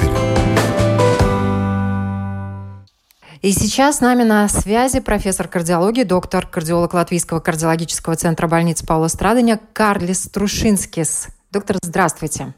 И 3.42 3.54
сейчас 3.54 4.00
с 4.00 4.02
нами 4.02 4.24
на 4.24 4.50
связи 4.50 5.00
профессор 5.00 5.48
кардиологии, 5.48 6.04
доктор, 6.04 6.46
кардиолог 6.46 6.94
Латвийского 6.94 7.40
кардиологического 7.40 8.18
центра 8.18 8.48
больницы 8.48 8.86
Паула 8.86 9.08
Страдания 9.08 9.62
Карлис 9.72 10.28
Трушинскис. 10.28 11.28
Доктор, 11.52 11.78
здравствуйте. 11.82 12.54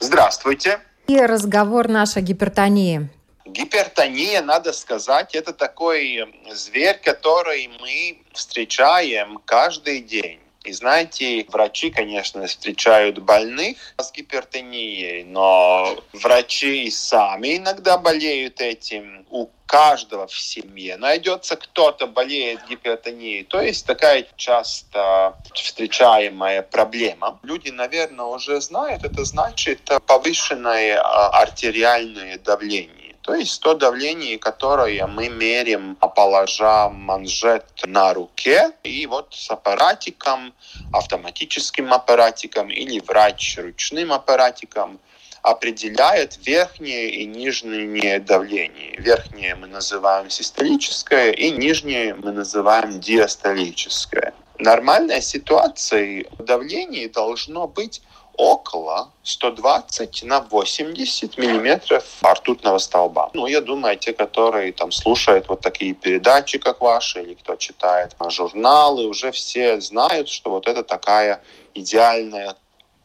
Здравствуйте. 0.00 0.80
И 1.10 1.20
разговор 1.20 1.88
наш 1.88 2.16
о 2.16 2.20
гипертонии. 2.20 3.08
Гипертония, 3.44 4.42
надо 4.42 4.72
сказать, 4.72 5.34
это 5.34 5.52
такой 5.52 6.24
зверь, 6.52 7.00
который 7.04 7.68
мы 7.80 8.22
встречаем 8.32 9.40
каждый 9.44 10.02
день. 10.02 10.38
И 10.64 10.72
знаете, 10.72 11.46
врачи, 11.48 11.90
конечно, 11.90 12.46
встречают 12.46 13.18
больных 13.18 13.78
с 13.96 14.12
гипертонией, 14.12 15.24
но 15.24 15.96
врачи 16.12 16.90
сами 16.90 17.56
иногда 17.56 17.96
болеют 17.96 18.60
этим. 18.60 19.26
У 19.30 19.48
каждого 19.64 20.26
в 20.26 20.38
семье 20.38 20.96
найдется 20.98 21.56
кто-то 21.56 22.06
болеет 22.06 22.60
гипертонией. 22.68 23.44
То 23.44 23.60
есть 23.62 23.86
такая 23.86 24.26
часто 24.36 25.36
встречаемая 25.54 26.62
проблема. 26.62 27.38
Люди, 27.42 27.70
наверное, 27.70 28.26
уже 28.26 28.60
знают, 28.60 29.04
это 29.04 29.24
значит 29.24 29.80
повышенное 30.06 31.00
а, 31.00 31.40
артериальное 31.40 32.38
давление. 32.38 32.99
То 33.22 33.34
есть 33.34 33.60
то 33.60 33.74
давление, 33.74 34.38
которое 34.38 35.06
мы 35.06 35.28
меряем, 35.28 35.96
положа 35.96 36.88
манжет 36.88 37.66
на 37.84 38.14
руке, 38.14 38.72
и 38.82 39.06
вот 39.06 39.34
с 39.34 39.50
аппаратиком, 39.50 40.54
автоматическим 40.92 41.92
аппаратиком 41.92 42.70
или 42.70 43.00
врач 43.00 43.58
ручным 43.58 44.12
аппаратиком 44.12 44.98
определяет 45.42 46.38
верхнее 46.46 47.10
и 47.10 47.26
нижнее 47.26 48.20
давление. 48.20 48.96
Верхнее 48.98 49.54
мы 49.54 49.66
называем 49.66 50.30
систолическое, 50.30 51.32
и 51.32 51.50
нижнее 51.50 52.14
мы 52.14 52.32
называем 52.32 53.00
диастолическое. 53.00 54.34
Нормальная 54.58 55.22
ситуация 55.22 56.26
давление 56.38 57.08
должно 57.08 57.66
быть 57.66 58.02
около 58.40 59.12
120 59.22 60.22
на 60.22 60.40
80 60.40 61.36
миллиметров 61.36 62.04
ртутного 62.24 62.78
столба. 62.78 63.30
Ну, 63.34 63.46
я 63.46 63.60
думаю, 63.60 63.98
те, 63.98 64.14
которые 64.14 64.72
там 64.72 64.92
слушают 64.92 65.48
вот 65.48 65.60
такие 65.60 65.92
передачи, 65.92 66.58
как 66.58 66.80
ваши, 66.80 67.22
или 67.22 67.34
кто 67.34 67.56
читает 67.56 68.16
журналы, 68.30 69.06
уже 69.06 69.30
все 69.30 69.80
знают, 69.80 70.30
что 70.30 70.50
вот 70.50 70.66
это 70.68 70.82
такая 70.82 71.42
идеальная 71.74 72.56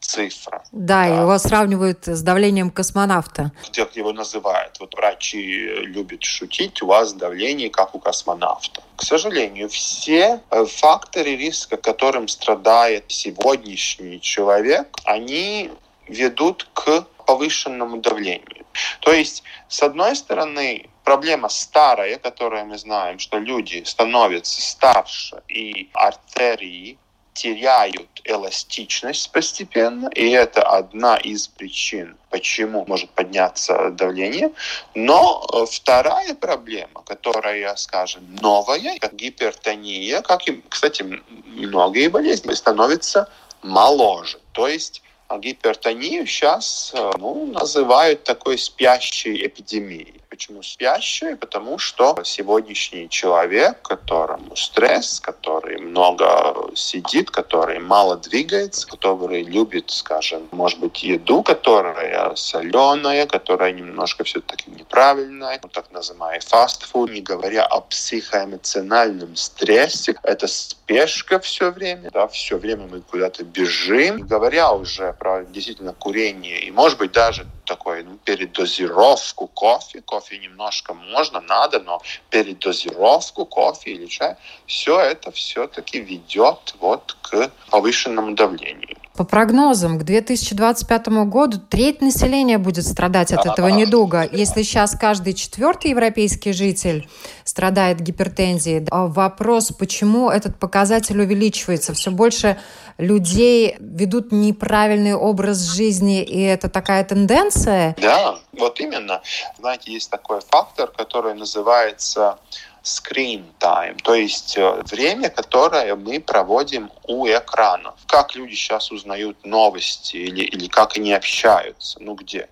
цифра. 0.06 0.64
Да, 0.72 1.04
да, 1.04 1.22
его 1.22 1.38
сравнивают 1.38 2.08
с 2.08 2.22
давлением 2.22 2.70
космонавта. 2.70 3.52
Как 3.74 3.96
его 3.96 4.14
называют. 4.14 4.80
Вот 4.80 4.94
врачи 4.96 5.42
любят 5.42 6.24
шутить, 6.24 6.82
у 6.82 6.88
вас 6.88 7.14
давление 7.14 7.70
как 7.70 7.96
у 7.96 8.00
космонавта. 8.00 8.82
К 8.96 9.04
сожалению, 9.04 9.70
все 9.70 10.42
э, 10.50 10.66
факторы 10.66 11.36
риска, 11.36 11.78
которым 11.78 12.28
страдает 12.28 13.06
сегодняшний 13.08 14.22
человек, 14.22 14.88
они 15.04 15.72
ведут 16.08 16.68
к 16.74 17.06
повышенному 17.26 17.98
давлению. 17.98 18.66
То 19.00 19.12
есть, 19.12 19.44
с 19.68 19.82
одной 19.82 20.16
стороны, 20.16 20.90
проблема 21.04 21.50
старая, 21.50 22.18
которую 22.18 22.66
мы 22.66 22.78
знаем, 22.78 23.20
что 23.20 23.38
люди 23.38 23.84
становятся 23.86 24.62
старше, 24.62 25.42
и 25.48 25.90
артерии 25.94 26.98
теряют 27.36 28.22
эластичность 28.24 29.32
постепенно, 29.32 30.10
и 30.16 30.30
это 30.32 30.64
одна 30.64 31.18
из 31.18 31.48
причин, 31.48 32.18
почему 32.32 32.86
может 32.88 33.10
подняться 33.12 33.92
давление. 33.92 34.52
Но 34.96 35.46
э, 35.54 35.66
вторая 35.70 36.34
проблема, 36.34 37.04
которая, 37.06 37.76
скажем, 37.76 38.24
новая, 38.42 38.98
гипертония, 39.12 40.22
как 40.22 40.48
и, 40.48 40.64
кстати, 40.70 41.04
многие 41.46 42.08
болезни, 42.08 42.54
становятся 42.54 43.30
моложе. 43.62 44.40
То 44.54 44.68
есть 44.68 45.04
гипертонию 45.40 46.26
сейчас 46.26 46.92
э, 46.96 47.12
ну, 47.18 47.48
называют 47.48 48.24
такой 48.24 48.58
спящей 48.58 49.46
эпидемией. 49.46 50.22
Почему 50.30 50.64
спящий? 50.64 51.36
Потому 51.36 51.78
что 51.78 52.18
сегодняшний 52.24 53.10
человек, 53.10 53.82
которому 53.82 54.56
стресс, 54.56 55.20
который 55.20 55.80
много 55.96 56.76
сидит, 56.76 57.32
который 57.32 57.80
мало 57.80 58.18
двигается, 58.18 58.86
который 58.86 59.44
любит, 59.44 59.92
скажем, 59.92 60.50
может 60.52 60.80
быть, 60.80 61.04
еду, 61.04 61.42
которая 61.42 62.36
соленая, 62.36 63.26
которая 63.26 63.72
немножко 63.72 64.26
все-таки 64.26 64.70
неправильная, 64.72 65.60
ну, 65.64 65.70
так 65.70 65.92
называемый 65.92 66.42
фастфуд, 66.42 67.12
не 67.12 67.22
говоря 67.22 67.66
о 67.66 67.80
психоэмоциональном 67.80 69.38
стрессе, 69.38 70.16
это 70.24 70.48
спешка 70.48 71.40
все 71.40 71.72
время, 71.72 72.12
да, 72.12 72.28
все 72.28 72.58
время 72.58 72.88
мы 72.88 73.00
куда-то 73.02 73.46
бежим, 73.46 74.18
не 74.18 74.24
говоря 74.24 74.74
уже 74.74 75.14
про 75.14 75.46
действительно 75.46 75.94
курение 75.94 76.60
и, 76.60 76.72
может 76.72 77.00
быть, 77.00 77.14
даже 77.14 77.46
такой 77.66 78.04
ну, 78.04 78.18
передозировку 78.24 79.48
кофе, 79.48 80.02
кофе 80.02 80.38
немножко 80.38 80.94
можно, 80.94 81.42
надо, 81.42 81.80
но 81.80 82.02
передозировку 82.30 83.46
кофе 83.46 83.92
или 83.92 84.06
чая, 84.06 84.38
все 84.66 85.00
это 85.00 85.32
все-таки 85.32 85.85
ведет 85.94 86.76
вот 86.80 87.18
к 87.22 87.52
повышенному 87.70 88.36
давлению. 88.36 88.96
По 89.16 89.24
прогнозам, 89.24 89.98
к 89.98 90.04
2025 90.04 91.08
году 91.26 91.58
треть 91.58 92.02
населения 92.02 92.58
будет 92.58 92.86
страдать 92.86 93.32
от 93.32 93.46
этого 93.46 93.70
недуга. 93.70 94.28
Если 94.30 94.62
сейчас 94.64 94.94
каждый 95.00 95.34
четвертый 95.34 95.92
европейский 95.92 96.52
житель 96.52 97.08
страдает 97.46 98.02
гипертензией, 98.02 98.86
а 98.92 99.08
вопрос, 99.08 99.72
почему 99.72 100.30
этот 100.30 100.60
показатель 100.60 101.18
увеличивается? 101.22 101.94
Все 101.94 102.12
больше 102.12 102.60
людей 102.98 103.78
ведут 103.80 104.34
неправильный 104.34 105.16
образ 105.16 105.60
жизни, 105.60 106.22
и 106.22 106.42
это 106.42 106.70
такая 106.70 107.06
тенденция? 107.06 107.96
Да, 108.02 108.40
вот 108.52 108.82
именно. 108.82 109.22
Знаете, 109.58 109.94
есть 109.94 110.10
такой 110.10 110.42
фактор, 110.42 110.92
который 110.92 111.36
называется 111.36 112.38
screen 112.86 113.44
time, 113.60 113.98
то 114.04 114.14
есть 114.14 114.58
э, 114.58 114.82
время, 114.86 115.30
которое 115.30 115.96
мы 115.96 116.20
проводим 116.20 116.92
у 117.08 117.28
экрана. 117.28 117.96
Как 118.08 118.36
люди 118.36 118.54
сейчас 118.54 118.92
узнают 118.92 119.44
новости 119.44 120.18
или, 120.18 120.44
или 120.44 120.68
как 120.68 120.96
они 120.96 121.12
общаются, 121.12 121.98
ну 122.00 122.14
где? 122.14 122.48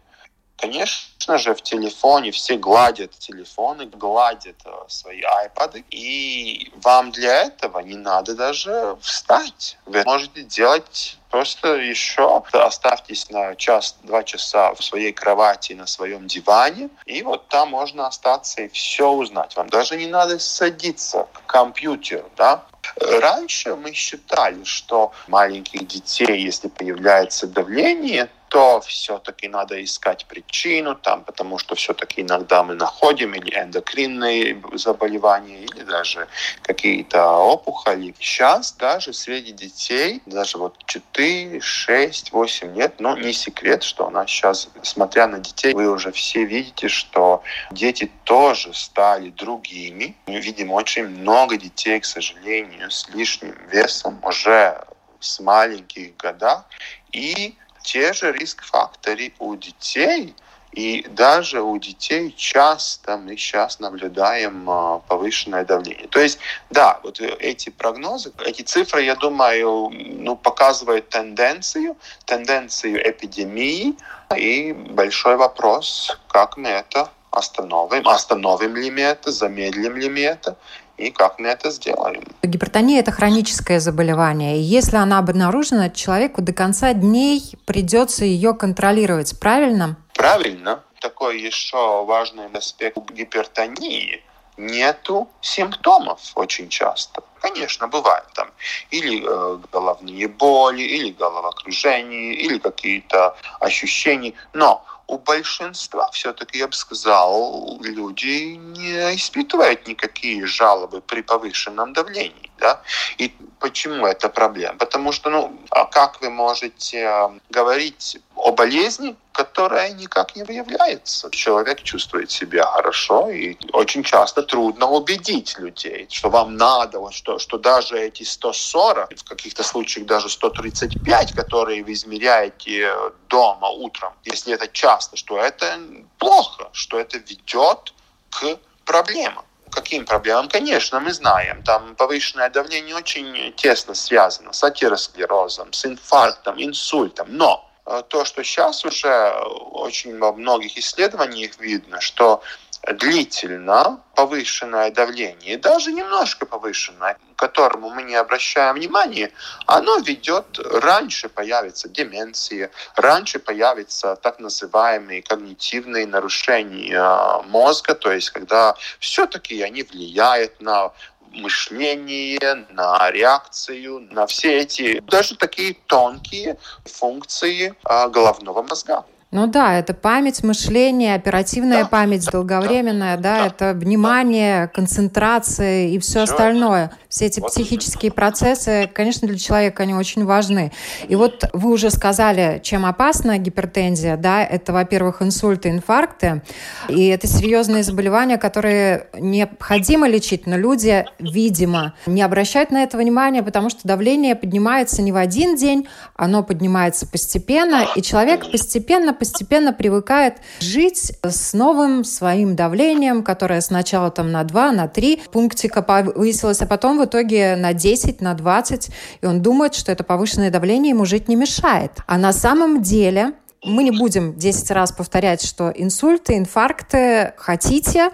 Конечно 0.57 1.37
же, 1.37 1.55
в 1.55 1.61
телефоне 1.61 2.31
все 2.31 2.57
гладят 2.57 3.11
телефоны, 3.11 3.85
гладят 3.85 4.55
э, 4.65 4.69
свои 4.87 5.21
айпады, 5.21 5.83
и 5.89 6.71
вам 6.81 7.11
для 7.11 7.43
этого 7.43 7.79
не 7.79 7.95
надо 7.95 8.35
даже 8.35 8.95
встать. 9.01 9.77
Вы 9.85 10.03
можете 10.05 10.43
делать 10.43 11.17
просто 11.29 11.75
еще 11.75 12.43
оставьтесь 12.51 13.29
на 13.29 13.55
час-два 13.55 14.23
часа 14.23 14.73
в 14.75 14.83
своей 14.83 15.11
кровати, 15.11 15.73
на 15.73 15.87
своем 15.87 16.27
диване, 16.27 16.89
и 17.05 17.23
вот 17.23 17.47
там 17.47 17.69
можно 17.69 18.07
остаться 18.07 18.61
и 18.61 18.69
все 18.69 19.09
узнать. 19.09 19.55
Вам 19.55 19.69
даже 19.69 19.97
не 19.97 20.07
надо 20.07 20.39
садиться 20.39 21.27
к 21.33 21.45
компьютеру, 21.47 22.29
да, 22.37 22.63
Раньше 22.97 23.75
мы 23.75 23.93
считали, 23.93 24.63
что 24.65 25.13
маленьких 25.27 25.87
детей, 25.87 26.43
если 26.43 26.67
появляется 26.67 27.47
давление, 27.47 28.29
то 28.53 28.81
все-таки 28.81 29.47
надо 29.47 29.83
искать 29.83 30.27
причину, 30.27 30.93
там, 30.93 31.23
потому 31.23 31.57
что 31.57 31.73
все-таки 31.73 32.21
иногда 32.21 32.63
мы 32.63 32.75
находим 32.75 33.33
или 33.33 33.49
эндокринные 33.49 34.61
заболевания, 34.73 35.63
или 35.63 35.81
даже 35.81 36.27
какие-то 36.61 37.31
опухоли. 37.33 38.13
Сейчас 38.19 38.73
даже 38.73 39.11
среди 39.11 39.53
детей, 39.53 40.21
даже 40.27 40.59
вот 40.59 40.77
4, 40.85 41.61
6, 41.61 42.31
8 42.31 42.75
лет, 42.75 42.99
но 42.99 43.17
не 43.17 43.33
секрет, 43.33 43.81
что 43.81 44.05
у 44.05 44.11
нас 44.11 44.29
сейчас, 44.29 44.69
смотря 44.83 45.25
на 45.25 45.39
детей, 45.39 45.73
вы 45.73 45.89
уже 45.89 46.11
все 46.11 46.45
видите, 46.45 46.89
что 46.89 47.41
дети 47.71 48.11
тоже 48.23 48.71
стали 48.75 49.31
другими. 49.31 50.15
Мы 50.27 50.39
видим 50.39 50.71
очень 50.71 51.07
много 51.07 51.57
детей, 51.57 51.99
к 51.99 52.05
сожалению, 52.05 52.91
с 52.91 53.09
лишним 53.09 53.55
весом 53.71 54.19
уже 54.23 54.79
с 55.19 55.39
маленьких 55.39 56.15
годах. 56.17 56.65
И 57.11 57.55
те 57.83 58.13
же 58.13 58.31
риск-факторы 58.31 59.33
у 59.39 59.55
детей, 59.55 60.35
и 60.71 61.05
даже 61.07 61.61
у 61.61 61.77
детей 61.77 62.33
часто 62.35 63.17
мы 63.17 63.37
сейчас 63.37 63.79
наблюдаем 63.79 64.67
а, 64.67 64.99
повышенное 65.07 65.63
давление. 65.65 66.07
То 66.07 66.19
есть, 66.19 66.39
да, 66.71 66.99
вот 67.03 67.21
эти 67.21 67.69
прогнозы, 67.69 68.33
эти 68.43 68.63
цифры, 68.63 69.03
я 69.03 69.15
думаю, 69.15 69.91
ну, 69.91 70.35
показывают 70.35 71.09
тенденцию, 71.09 71.95
тенденцию 72.25 73.07
эпидемии. 73.07 73.95
И 74.35 74.73
большой 74.73 75.35
вопрос, 75.35 76.17
как 76.27 76.57
мы 76.57 76.69
это 76.69 77.09
остановим, 77.29 78.07
остановим 78.07 78.75
ли 78.75 78.89
мы 78.89 79.01
это, 79.01 79.31
замедлим 79.31 79.97
ли 79.97 80.09
мы 80.09 80.21
это, 80.21 80.55
и 80.97 81.09
как 81.11 81.39
мы 81.39 81.49
это 81.49 81.71
сделаем. 81.71 82.23
Гипертония– 82.43 82.99
это 83.01 83.11
хроническое 83.11 83.79
заболевание. 83.79 84.57
И 84.57 84.61
если 84.61 84.97
она 84.97 85.19
обнаружена, 85.19 85.89
человеку 85.89 86.41
до 86.41 86.53
конца 86.53 86.93
дней 86.93 87.41
придется 87.65 88.25
ее 88.25 88.53
контролировать. 88.53 89.39
Правильно? 89.39 89.97
Правильно. 90.13 90.83
Такой 90.99 91.41
еще 91.41 92.05
важный 92.05 92.47
аспект 92.53 93.11
гипертонии– 93.11 94.21
нету 94.57 95.29
симптомов 95.41 96.19
очень 96.35 96.69
часто. 96.69 97.23
Конечно, 97.41 97.87
бывает 97.87 98.25
там 98.33 98.49
или 98.91 99.23
э, 99.25 99.59
головные 99.71 100.27
боли, 100.27 100.81
или 100.81 101.11
головокружение, 101.11 102.35
или 102.35 102.57
какие-то 102.57 103.35
ощущения, 103.59 104.33
но 104.53 104.85
у 105.07 105.17
большинства 105.17 106.09
все-таки, 106.11 106.59
я 106.59 106.67
бы 106.67 106.73
сказал, 106.73 107.79
люди 107.81 108.55
не 108.55 109.15
испытывают 109.15 109.87
никакие 109.87 110.45
жалобы 110.45 111.01
при 111.01 111.21
повышенном 111.21 111.93
давлении. 111.93 112.52
Да? 112.57 112.81
И 113.17 113.35
почему 113.59 114.05
это 114.05 114.29
проблема? 114.29 114.77
Потому 114.77 115.11
что, 115.11 115.29
ну, 115.29 115.59
а 115.69 115.85
как 115.85 116.21
вы 116.21 116.29
можете 116.29 116.97
э, 116.97 117.29
говорить 117.49 118.17
о 118.35 118.51
болезни, 118.51 119.15
которая 119.31 119.93
никак 119.93 120.35
не 120.35 120.43
выявляется? 120.43 121.29
Человек 121.31 121.81
чувствует 121.83 122.29
себя 122.29 122.65
хорошо, 122.65 123.29
и 123.29 123.57
очень 123.73 124.03
часто 124.03 124.43
трудно 124.43 124.87
убедить 124.87 125.57
людей, 125.59 126.07
что 126.11 126.29
вам 126.29 126.55
надо, 126.55 126.99
вот 126.99 127.13
что, 127.13 127.39
что 127.39 127.57
даже 127.57 127.99
эти 127.99 128.23
140, 128.23 129.17
в 129.17 129.23
каких-то 129.23 129.63
случаях 129.63 130.07
даже 130.07 130.29
135, 130.29 131.33
которые 131.33 131.83
вы 131.83 131.93
измеряете 131.93 132.91
дома 133.29 133.69
утром, 133.69 134.13
если 134.25 134.53
это 134.53 134.67
часто, 134.67 135.17
что 135.17 135.37
это 135.37 135.79
плохо, 136.17 136.69
что 136.73 136.99
это 136.99 137.17
ведет 137.17 137.93
к 138.29 138.59
проблемам 138.85 139.45
каким 139.73 140.05
проблемам? 140.05 140.49
Конечно, 140.49 140.99
мы 140.99 141.13
знаем, 141.13 141.63
там 141.63 141.95
повышенное 141.95 142.49
давление 142.49 142.95
очень 142.95 143.53
тесно 143.55 143.93
связано 143.93 144.53
с 144.53 144.63
атеросклерозом, 144.63 145.73
с 145.73 145.85
инфарктом, 145.85 146.61
инсультом, 146.61 147.27
но 147.29 147.69
э, 147.85 148.03
то, 148.07 148.25
что 148.25 148.43
сейчас 148.43 148.85
уже 148.85 149.31
очень 149.71 150.17
во 150.19 150.33
многих 150.33 150.77
исследованиях 150.77 151.59
видно, 151.59 152.01
что 152.01 152.41
длительно 152.91 154.01
повышенное 154.15 154.91
давление, 154.91 155.57
даже 155.57 155.91
немножко 155.91 156.45
повышенное, 156.45 157.17
к 157.35 157.39
которому 157.39 157.89
мы 157.89 158.03
не 158.03 158.15
обращаем 158.15 158.75
внимания, 158.75 159.31
оно 159.65 159.97
ведет, 159.97 160.59
раньше 160.59 161.29
появится 161.29 161.87
деменция, 161.87 162.71
раньше 162.95 163.39
появятся 163.39 164.15
так 164.17 164.39
называемые 164.39 165.23
когнитивные 165.23 166.05
нарушения 166.05 167.41
мозга, 167.47 167.95
то 167.95 168.11
есть 168.11 168.31
когда 168.31 168.75
все-таки 168.99 169.61
они 169.61 169.83
влияют 169.83 170.59
на 170.61 170.91
мышление, 171.31 172.65
на 172.69 173.09
реакцию, 173.11 174.07
на 174.11 174.27
все 174.27 174.59
эти 174.59 174.99
даже 174.99 175.35
такие 175.35 175.75
тонкие 175.87 176.57
функции 176.85 177.73
а, 177.83 178.07
головного 178.07 178.61
мозга. 178.61 179.05
Ну 179.33 179.47
да, 179.47 179.79
это 179.79 179.95
память, 179.95 180.43
мышление, 180.43 181.15
оперативная 181.15 181.81
да. 181.81 181.89
память 181.89 182.29
долговременная, 182.29 183.17
да, 183.17 183.39
да, 183.39 183.47
это 183.47 183.73
внимание, 183.73 184.67
концентрация 184.67 185.87
и 185.87 185.97
все, 185.97 186.11
все 186.11 186.19
остальное. 186.21 186.91
Все 187.09 187.25
эти 187.25 187.39
вот 187.39 187.49
психические 187.49 188.09
это. 188.09 188.15
процессы, 188.15 188.89
конечно, 188.93 189.27
для 189.27 189.39
человека 189.39 189.83
они 189.83 189.95
очень 189.95 190.23
важны. 190.23 190.71
И 191.07 191.15
вот 191.15 191.45
вы 191.51 191.71
уже 191.71 191.89
сказали, 191.89 192.61
чем 192.63 192.85
опасна 192.85 193.39
гипертензия, 193.39 194.17
да, 194.17 194.43
это, 194.43 194.71
во-первых, 194.71 195.23
инсульты, 195.23 195.69
инфаркты, 195.69 196.43
и 196.87 197.07
это 197.07 197.25
серьезные 197.25 197.81
заболевания, 197.81 198.37
которые 198.37 199.07
необходимо 199.17 200.07
лечить, 200.07 200.45
но 200.45 200.57
люди, 200.57 201.05
видимо, 201.17 201.95
не 202.05 202.21
обращают 202.21 202.69
на 202.69 202.83
это 202.83 202.99
внимания, 202.99 203.41
потому 203.41 203.71
что 203.71 203.79
давление 203.83 204.35
поднимается 204.35 205.01
не 205.01 205.11
в 205.11 205.15
один 205.15 205.55
день, 205.55 205.87
оно 206.15 206.43
поднимается 206.43 207.07
постепенно, 207.07 207.87
и 207.95 208.03
человек 208.03 208.51
постепенно 208.51 209.11
постепенно 209.23 209.71
привыкает 209.71 210.39
жить 210.59 211.13
с 211.23 211.53
новым 211.53 212.03
своим 212.03 212.57
давлением, 212.57 213.23
которое 213.23 213.61
сначала 213.61 214.11
там 214.11 214.33
на 214.33 214.43
2, 214.43 214.73
на 214.73 214.89
3 214.89 215.21
пунктика 215.31 215.81
повысилось, 215.81 216.61
а 216.61 216.65
потом 216.65 216.99
в 216.99 217.05
итоге 217.05 217.55
на 217.55 217.73
10, 217.73 218.19
на 218.19 218.33
20. 218.33 218.89
И 219.21 219.25
он 219.25 219.41
думает, 219.41 219.75
что 219.75 219.93
это 219.93 220.03
повышенное 220.03 220.51
давление 220.51 220.89
ему 220.89 221.05
жить 221.05 221.29
не 221.29 221.37
мешает. 221.37 221.91
А 222.05 222.17
на 222.17 222.33
самом 222.33 222.81
деле 222.81 223.31
мы 223.63 223.83
не 223.83 223.91
будем 223.91 224.35
10 224.35 224.71
раз 224.71 224.91
повторять, 224.91 225.41
что 225.41 225.71
инсульты, 225.73 226.37
инфаркты 226.37 227.33
хотите, 227.37 228.09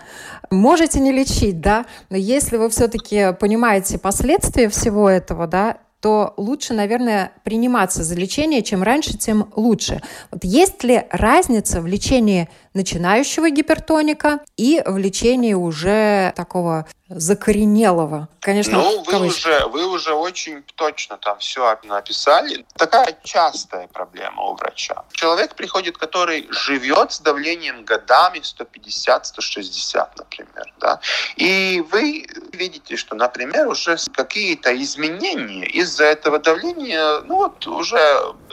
можете 0.52 1.00
не 1.00 1.12
лечить, 1.12 1.60
да, 1.60 1.88
но 2.12 2.18
если 2.18 2.58
вы 2.58 2.70
все-таки 2.70 3.34
понимаете 3.40 3.98
последствия 3.98 4.70
всего 4.70 5.10
этого, 5.10 5.48
да, 5.48 5.78
то 6.02 6.34
лучше, 6.38 6.74
наверное, 6.74 7.32
приниматься 7.44 8.04
за 8.04 8.16
лечение. 8.16 8.62
Чем 8.62 8.84
раньше, 8.84 9.18
тем 9.18 9.52
лучше. 9.56 10.02
Вот 10.32 10.44
есть 10.44 10.84
ли 10.84 11.04
разница 11.10 11.82
в 11.82 11.88
лечении 11.88 12.50
начинающего 12.74 13.50
гипертоника 13.50 14.40
и 14.58 14.82
в 14.86 14.98
лечении 14.98 15.54
уже 15.54 16.34
такого 16.36 16.86
закоренелого. 17.10 18.30
Конечно, 18.40 18.78
ну, 18.78 19.04
вы 19.04 19.28
уже, 19.28 19.66
вы 19.68 19.88
уже 19.88 20.14
очень 20.14 20.64
точно 20.76 21.18
там 21.18 21.40
все 21.40 21.78
написали. 21.84 22.66
Такая 22.76 23.18
частая 23.24 23.88
проблема 23.88 24.44
у 24.44 24.56
врача. 24.56 25.04
Человек 25.12 25.56
приходит, 25.56 25.98
который 25.98 26.48
живет 26.52 27.12
с 27.12 27.20
давлением 27.20 27.84
годами 27.84 28.40
150-160, 28.40 30.08
например. 30.18 30.74
Да? 30.80 31.00
И 31.36 31.84
вы 31.92 32.28
видите, 32.54 32.96
что, 32.96 33.16
например, 33.16 33.68
уже 33.68 33.98
какие-то 34.14 34.72
изменения 34.84 35.66
из-за 35.66 36.06
этого 36.06 36.38
давления, 36.38 37.22
ну 37.22 37.38
вот 37.38 37.66
уже 37.66 38.00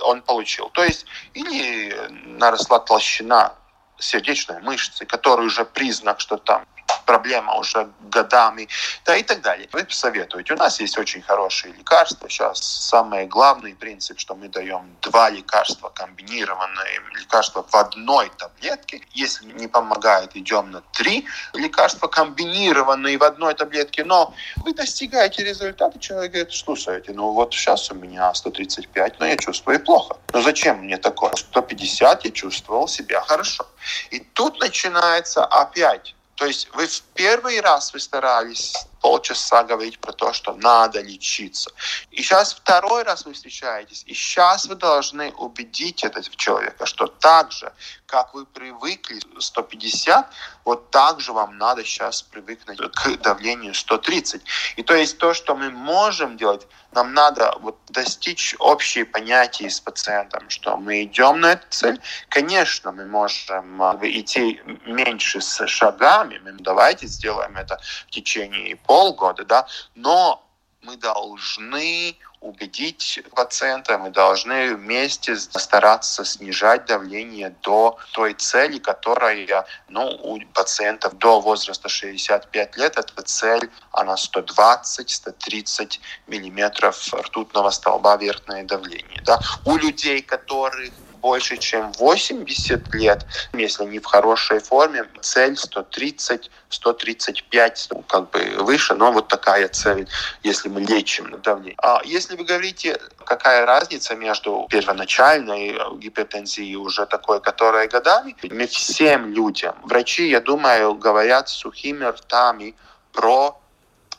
он 0.03 0.23
получил. 0.23 0.71
То 0.71 0.83
есть 0.83 1.05
или 1.35 1.95
наросла 2.39 2.79
толщина 2.79 3.53
сердечной 3.99 4.61
мышцы, 4.63 5.07
который 5.07 5.47
уже 5.47 5.65
признак, 5.65 6.21
что 6.21 6.37
там 6.37 6.65
проблема 7.07 7.55
уже 7.55 7.89
годами, 8.01 8.69
да 9.05 9.17
и 9.17 9.23
так 9.23 9.41
далее. 9.41 9.69
Вы 9.73 9.85
посоветуете. 9.85 10.55
У 10.55 10.57
нас 10.57 10.81
есть 10.81 10.99
очень 10.99 11.23
хорошие 11.23 11.73
лекарства. 11.73 12.29
Сейчас 12.29 12.59
самый 12.61 13.27
главный 13.27 13.75
принцип, 13.75 14.19
что 14.19 14.35
мы 14.35 14.49
даем 14.49 14.97
два 15.03 15.31
лекарства, 15.31 15.89
комбинированные 15.89 17.01
лекарства 17.15 17.65
в 17.69 17.75
одной 17.75 18.31
таблетке. 18.37 19.01
Если 19.13 19.47
не 19.53 19.69
помогает, 19.69 20.37
идем 20.37 20.71
на 20.71 20.81
три 20.93 21.27
лекарства, 21.55 22.09
комбинированные 22.09 23.19
в 23.19 23.23
одной 23.23 23.55
таблетке. 23.55 24.05
Но 24.05 24.35
вы 24.57 24.75
достигаете 24.75 25.45
результата, 25.45 25.99
человек 25.99 26.33
говорит, 26.33 26.53
слушайте, 26.53 27.13
ну 27.13 27.33
вот 27.33 27.55
сейчас 27.55 27.91
у 27.91 27.95
меня 27.95 28.35
135, 28.35 29.21
но 29.21 29.27
я 29.27 29.37
чувствую 29.37 29.81
плохо. 29.81 30.17
Но 30.33 30.43
зачем 30.43 30.79
мне 30.79 30.97
такое? 30.97 31.33
150 31.37 32.25
я 32.25 32.31
чувствовал 32.31 32.89
себя 32.89 33.21
хорошо. 33.21 33.67
И 34.11 34.19
тут 34.19 34.61
начинается 34.61 35.45
опять 35.45 36.16
то 36.37 36.47
есть 36.47 36.69
вы 36.75 36.87
в 36.87 37.03
первый 37.15 37.61
раз 37.61 37.93
вы 37.93 37.99
старались 38.01 38.75
полчаса 39.07 39.63
говорить 39.63 40.01
про 40.01 40.13
то, 40.13 40.33
что 40.33 40.55
надо 40.55 41.01
лечиться. 41.01 41.71
И 42.11 42.23
сейчас 42.23 42.53
второй 42.53 43.05
раз 43.05 43.25
вы 43.25 43.35
встречаетесь, 43.35 44.03
и 44.09 44.15
сейчас 44.15 44.67
вы 44.67 44.75
должны 44.75 45.31
убедить 45.39 46.03
этого 46.03 46.25
человека, 46.37 46.87
что 46.87 47.07
так 47.07 47.53
же, 47.53 47.73
как 48.07 48.35
вы 48.35 48.47
привыкли 48.47 49.21
150, 49.39 50.33
вот 50.65 50.91
так 50.91 51.21
же 51.21 51.33
вам 51.33 51.57
надо 51.57 51.85
сейчас 51.85 52.23
привыкнуть 52.23 52.79
к 52.79 53.17
давлению 53.23 53.75
130. 53.75 54.43
И 54.75 54.83
то 54.83 54.95
есть 54.95 55.19
то, 55.19 55.35
что 55.35 55.55
мы 55.55 55.71
можем 55.71 56.37
делать, 56.37 56.67
нам 56.93 57.13
надо 57.13 57.55
вот 57.61 57.77
достичь 57.89 58.57
общие 58.59 59.05
понятия 59.05 59.69
с 59.69 59.81
пациентом, 59.81 60.49
что 60.49 60.77
мы 60.77 61.05
идем 61.05 61.41
на 61.41 61.53
эту 61.53 61.67
цель. 61.69 62.01
Конечно, 62.29 62.91
мы 62.91 63.07
можем 63.07 63.83
а, 63.83 63.99
идти 64.03 64.61
меньше 64.87 65.41
с 65.41 65.67
шагами, 65.67 66.39
мы 66.39 66.53
давайте 66.53 67.07
сделаем 67.07 67.57
это 67.57 67.79
в 68.07 68.11
течение 68.11 68.71
полгода, 68.97 69.45
да, 69.45 69.67
но 69.95 70.43
мы 70.81 70.97
должны 70.97 72.17
убедить 72.41 73.21
пациента, 73.35 73.99
мы 73.99 74.11
должны 74.11 74.75
вместе 74.75 75.37
стараться 75.37 76.25
снижать 76.25 76.87
давление 76.87 77.51
до 77.63 77.99
той 78.13 78.33
цели, 78.35 78.79
которая 78.79 79.67
ну, 79.89 80.07
у 80.23 80.41
пациентов 80.55 81.19
до 81.19 81.41
возраста 81.41 81.89
65 81.89 82.77
лет, 82.79 82.97
эта 82.97 83.23
цель, 83.23 83.71
она 83.91 84.15
120-130 84.15 86.01
миллиметров 86.27 87.13
ртутного 87.13 87.71
столба 87.71 88.17
верхнее 88.17 88.65
давление. 88.65 89.21
Да? 89.27 89.41
У 89.67 89.77
людей, 89.77 90.23
которых 90.23 90.93
больше, 91.27 91.57
чем 91.57 91.93
80 91.93 92.95
лет, 92.95 93.27
если 93.53 93.85
не 93.85 93.99
в 93.99 94.07
хорошей 94.07 94.61
форме, 94.61 95.05
цель 95.21 95.57
130, 95.57 96.51
135, 96.69 97.89
ну, 97.91 98.03
как 98.03 98.31
бы 98.31 98.41
выше, 98.61 98.95
но 98.95 99.11
вот 99.11 99.27
такая 99.27 99.69
цель, 99.69 100.07
если 100.45 100.69
мы 100.69 100.83
лечим 100.83 101.41
давление. 101.43 101.75
А 101.83 102.01
если 102.05 102.37
вы 102.37 102.45
говорите, 102.45 103.01
какая 103.25 103.67
разница 103.67 104.15
между 104.15 104.69
первоначальной 104.71 105.77
гипертензией 105.99 106.77
уже 106.77 107.07
такой, 107.07 107.41
которая 107.41 107.89
годами, 107.89 108.37
мы 108.51 108.67
всем 108.69 109.33
людям, 109.35 109.75
врачи, 109.83 110.29
я 110.29 110.41
думаю, 110.41 110.95
говорят 110.95 111.49
сухими 111.49 112.05
ртами 112.05 112.75
про 113.13 113.61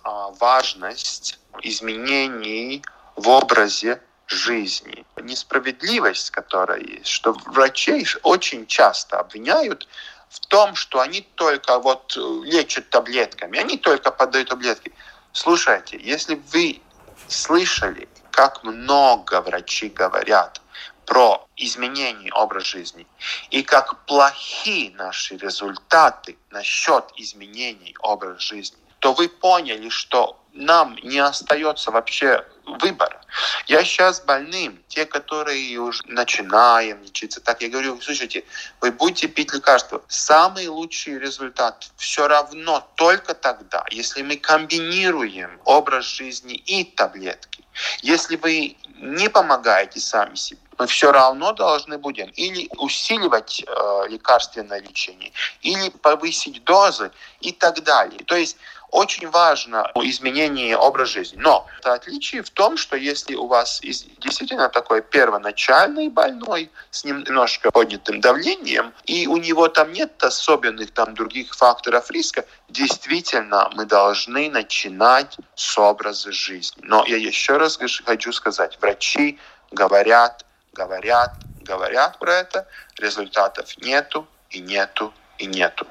а, 0.04 0.32
важность 0.40 1.40
изменений 1.64 2.82
в 3.16 3.30
образе 3.30 4.02
жизни. 4.28 5.06
Несправедливость, 5.16 6.32
которая 6.32 6.80
есть, 6.80 7.08
что 7.08 7.34
врачей 7.46 8.06
очень 8.24 8.68
часто 8.68 9.20
обвиняют 9.20 9.88
в 10.30 10.40
том, 10.48 10.76
что 10.76 11.00
они 11.00 11.22
только 11.36 11.80
вот 11.80 12.16
э, 12.18 12.20
лечат 12.46 12.90
таблетками, 12.90 13.60
они 13.60 13.78
только 13.78 14.12
подают 14.12 14.50
таблетки. 14.50 14.94
Слушайте, 15.32 15.98
если 16.02 16.36
вы 16.52 16.82
слышали, 17.28 18.10
как 18.32 18.64
много 18.64 19.42
врачи 19.42 19.90
говорят 19.90 20.62
про 21.06 21.48
изменение 21.56 22.32
образа 22.34 22.66
жизни 22.66 23.08
и 23.50 23.64
как 23.64 24.06
плохие 24.06 24.92
наши 24.96 25.38
результаты 25.38 26.38
насчет 26.52 27.06
изменений 27.16 27.96
образа 28.02 28.40
жизни, 28.40 28.78
то 29.00 29.14
вы 29.14 29.30
поняли, 29.30 29.90
что 29.90 30.38
нам 30.52 30.98
не 31.02 31.20
остается 31.20 31.92
вообще 31.92 32.46
выбора. 32.68 33.22
Я 33.68 33.84
сейчас 33.84 34.22
больным, 34.22 34.84
те, 34.88 35.06
которые 35.06 35.80
уже 35.80 36.04
начинаем 36.06 37.02
лечиться, 37.02 37.42
так 37.42 37.62
я 37.62 37.70
говорю, 37.70 38.00
слушайте, 38.02 38.44
вы 38.82 38.92
будете 38.92 39.28
пить 39.28 39.54
лекарства. 39.54 40.04
Самый 40.08 40.68
лучший 40.68 41.20
результат 41.20 41.90
все 41.98 42.28
равно 42.28 42.88
только 42.96 43.34
тогда, 43.34 43.84
если 43.92 44.22
мы 44.22 44.38
комбинируем 44.38 45.60
образ 45.66 46.06
жизни 46.06 46.56
и 46.56 46.84
таблетки. 46.84 47.64
Если 48.02 48.36
вы 48.36 48.78
не 49.00 49.30
помогаете 49.30 50.00
сами 50.00 50.36
себе, 50.36 50.62
мы 50.78 50.88
все 50.88 51.12
равно 51.12 51.54
должны 51.54 51.98
будем 51.98 52.30
или 52.30 52.70
усиливать 52.78 53.64
э, 53.66 54.08
лекарственное 54.10 54.82
лечение, 54.82 55.32
или 55.62 55.90
повысить 55.90 56.64
дозы 56.64 57.12
и 57.42 57.52
так 57.52 57.84
далее. 57.84 58.24
То 58.26 58.36
есть 58.36 58.58
очень 58.92 59.30
важно 59.30 59.92
изменение 59.96 60.78
образа 60.78 61.12
жизни. 61.12 61.38
Но 61.40 61.68
отличие 61.84 62.42
в 62.42 62.50
том, 62.50 62.78
что 62.78 62.96
если 62.96 63.36
у 63.36 63.48
вас 63.48 63.82
действительно 63.82 64.70
такой 64.70 65.02
первоначальный 65.02 66.10
больной 66.10 66.72
с 66.92 67.04
немножко 67.04 67.72
поднятым 67.72 68.22
давлением, 68.22 68.94
и 69.06 69.28
у 69.28 69.38
него 69.38 69.68
там 69.68 69.92
нет 69.92 70.24
особенных 70.24 70.94
там 70.94 71.14
других 71.16 71.54
факторов 71.54 72.10
риска, 72.12 72.46
действительно 72.70 73.70
мы 73.74 73.86
должны 73.86 74.50
начинать 74.50 75.38
с 75.56 75.78
образа 75.78 76.32
жизни. 76.32 76.82
Но 76.84 77.06
я 77.06 77.18
еще 77.18 77.58
раз 77.58 77.78
хочу 78.06 78.32
сказать, 78.32 78.78
врачи 78.82 79.38
говорят, 79.72 80.46
говорят, 80.78 81.34
говорят 81.62 82.20
про 82.20 82.34
это, 82.36 82.68
результатов 83.00 83.66
нету 83.84 84.28
и 84.50 84.60
нету 84.60 85.14
и 85.38 85.46
нету. 85.46 85.86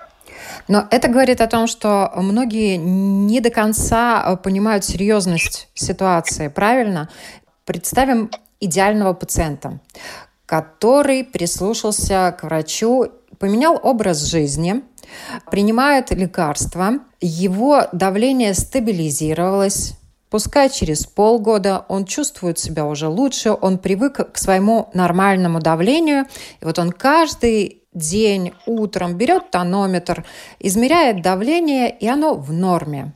Но 0.68 0.87
это 0.90 1.09
говорит 1.09 1.40
о 1.40 1.46
том, 1.46 1.66
что 1.66 2.12
многие 2.16 2.77
не 2.77 3.40
до 3.40 3.51
конца 3.51 4.25
э, 4.25 4.37
понимают 4.37 4.85
серьезность 4.85 5.68
ситуации, 5.75 6.49
правильно? 6.49 7.09
Представим 7.64 8.31
идеального 8.61 9.12
пациента, 9.12 9.79
который 10.46 11.25
прислушался 11.25 12.37
к 12.38 12.44
врачу, 12.44 13.12
поменял 13.38 13.79
образ 13.83 14.25
жизни, 14.25 14.83
принимает 15.51 16.11
лекарства, 16.11 17.01
его 17.20 17.87
давление 17.92 18.55
стабилизировалось, 18.55 19.94
Пускай 20.31 20.69
через 20.71 21.07
полгода 21.07 21.85
он 21.89 22.05
чувствует 22.05 22.59
себя 22.59 22.85
уже 22.87 23.09
лучше, 23.09 23.53
он 23.53 23.79
привык 23.79 24.33
к 24.33 24.37
своему 24.39 24.91
нормальному 24.93 25.61
давлению, 25.61 26.27
и 26.61 26.65
вот 26.65 26.79
он 26.79 26.91
каждый 26.91 27.83
день 27.95 28.53
утром 28.67 29.17
берет 29.17 29.51
тонометр, 29.51 30.25
измеряет 30.59 31.23
давление, 31.23 31.91
и 31.91 32.07
оно 32.09 32.35
в 32.35 32.53
норме. 32.53 33.12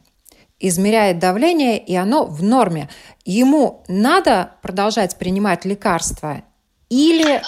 Измеряет 0.59 1.19
давление, 1.19 1.79
и 1.79 1.95
оно 1.97 2.27
в 2.27 2.43
норме. 2.43 2.89
Ему 3.25 3.83
надо 3.89 4.53
продолжать 4.63 5.17
принимать 5.17 5.65
лекарства 5.65 6.43
или 6.91 7.43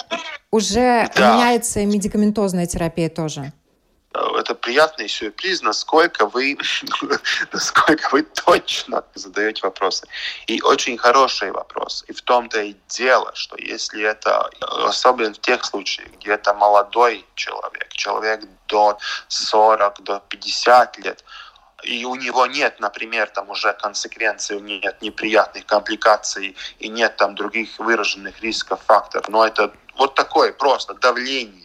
уже 0.51 1.09
да. 1.15 1.35
меняется 1.35 1.85
медикаментозная 1.85 2.65
терапия 2.65 3.09
тоже? 3.09 3.53
Это 4.13 4.53
приятный 4.53 5.09
сюрприз, 5.09 5.61
насколько 5.61 6.27
вы, 6.27 6.57
насколько 7.51 8.09
вы 8.11 8.23
точно 8.23 9.03
задаете 9.15 9.61
вопросы. 9.63 10.07
И 10.47 10.61
очень 10.61 10.97
хороший 10.97 11.51
вопрос. 11.51 12.05
И 12.07 12.13
в 12.13 12.21
том-то 12.21 12.61
и 12.61 12.75
дело, 12.89 13.31
что 13.33 13.57
если 13.57 14.03
это, 14.03 14.49
особенно 14.87 15.33
в 15.33 15.39
тех 15.39 15.63
случаях, 15.65 16.09
где 16.19 16.31
это 16.31 16.53
молодой 16.53 17.25
человек, 17.35 17.89
человек 17.93 18.41
до 18.67 18.97
40, 19.27 20.03
до 20.03 20.21
50 20.29 20.97
лет, 20.99 21.23
и 21.83 22.05
у 22.05 22.15
него 22.15 22.45
нет, 22.45 22.79
например, 22.79 23.29
там 23.29 23.49
уже 23.49 23.73
консеквенций, 23.73 24.61
нет 24.61 25.01
неприятных 25.01 25.65
компликаций 25.65 26.55
и 26.79 26.87
нет 26.87 27.17
там 27.17 27.35
других 27.35 27.77
выраженных 27.79 28.41
рисков, 28.41 28.79
факторов, 28.85 29.27
но 29.27 29.45
это 29.45 29.73
вот 29.97 30.15
такое 30.15 30.53
просто 30.53 30.93
давление 30.93 31.62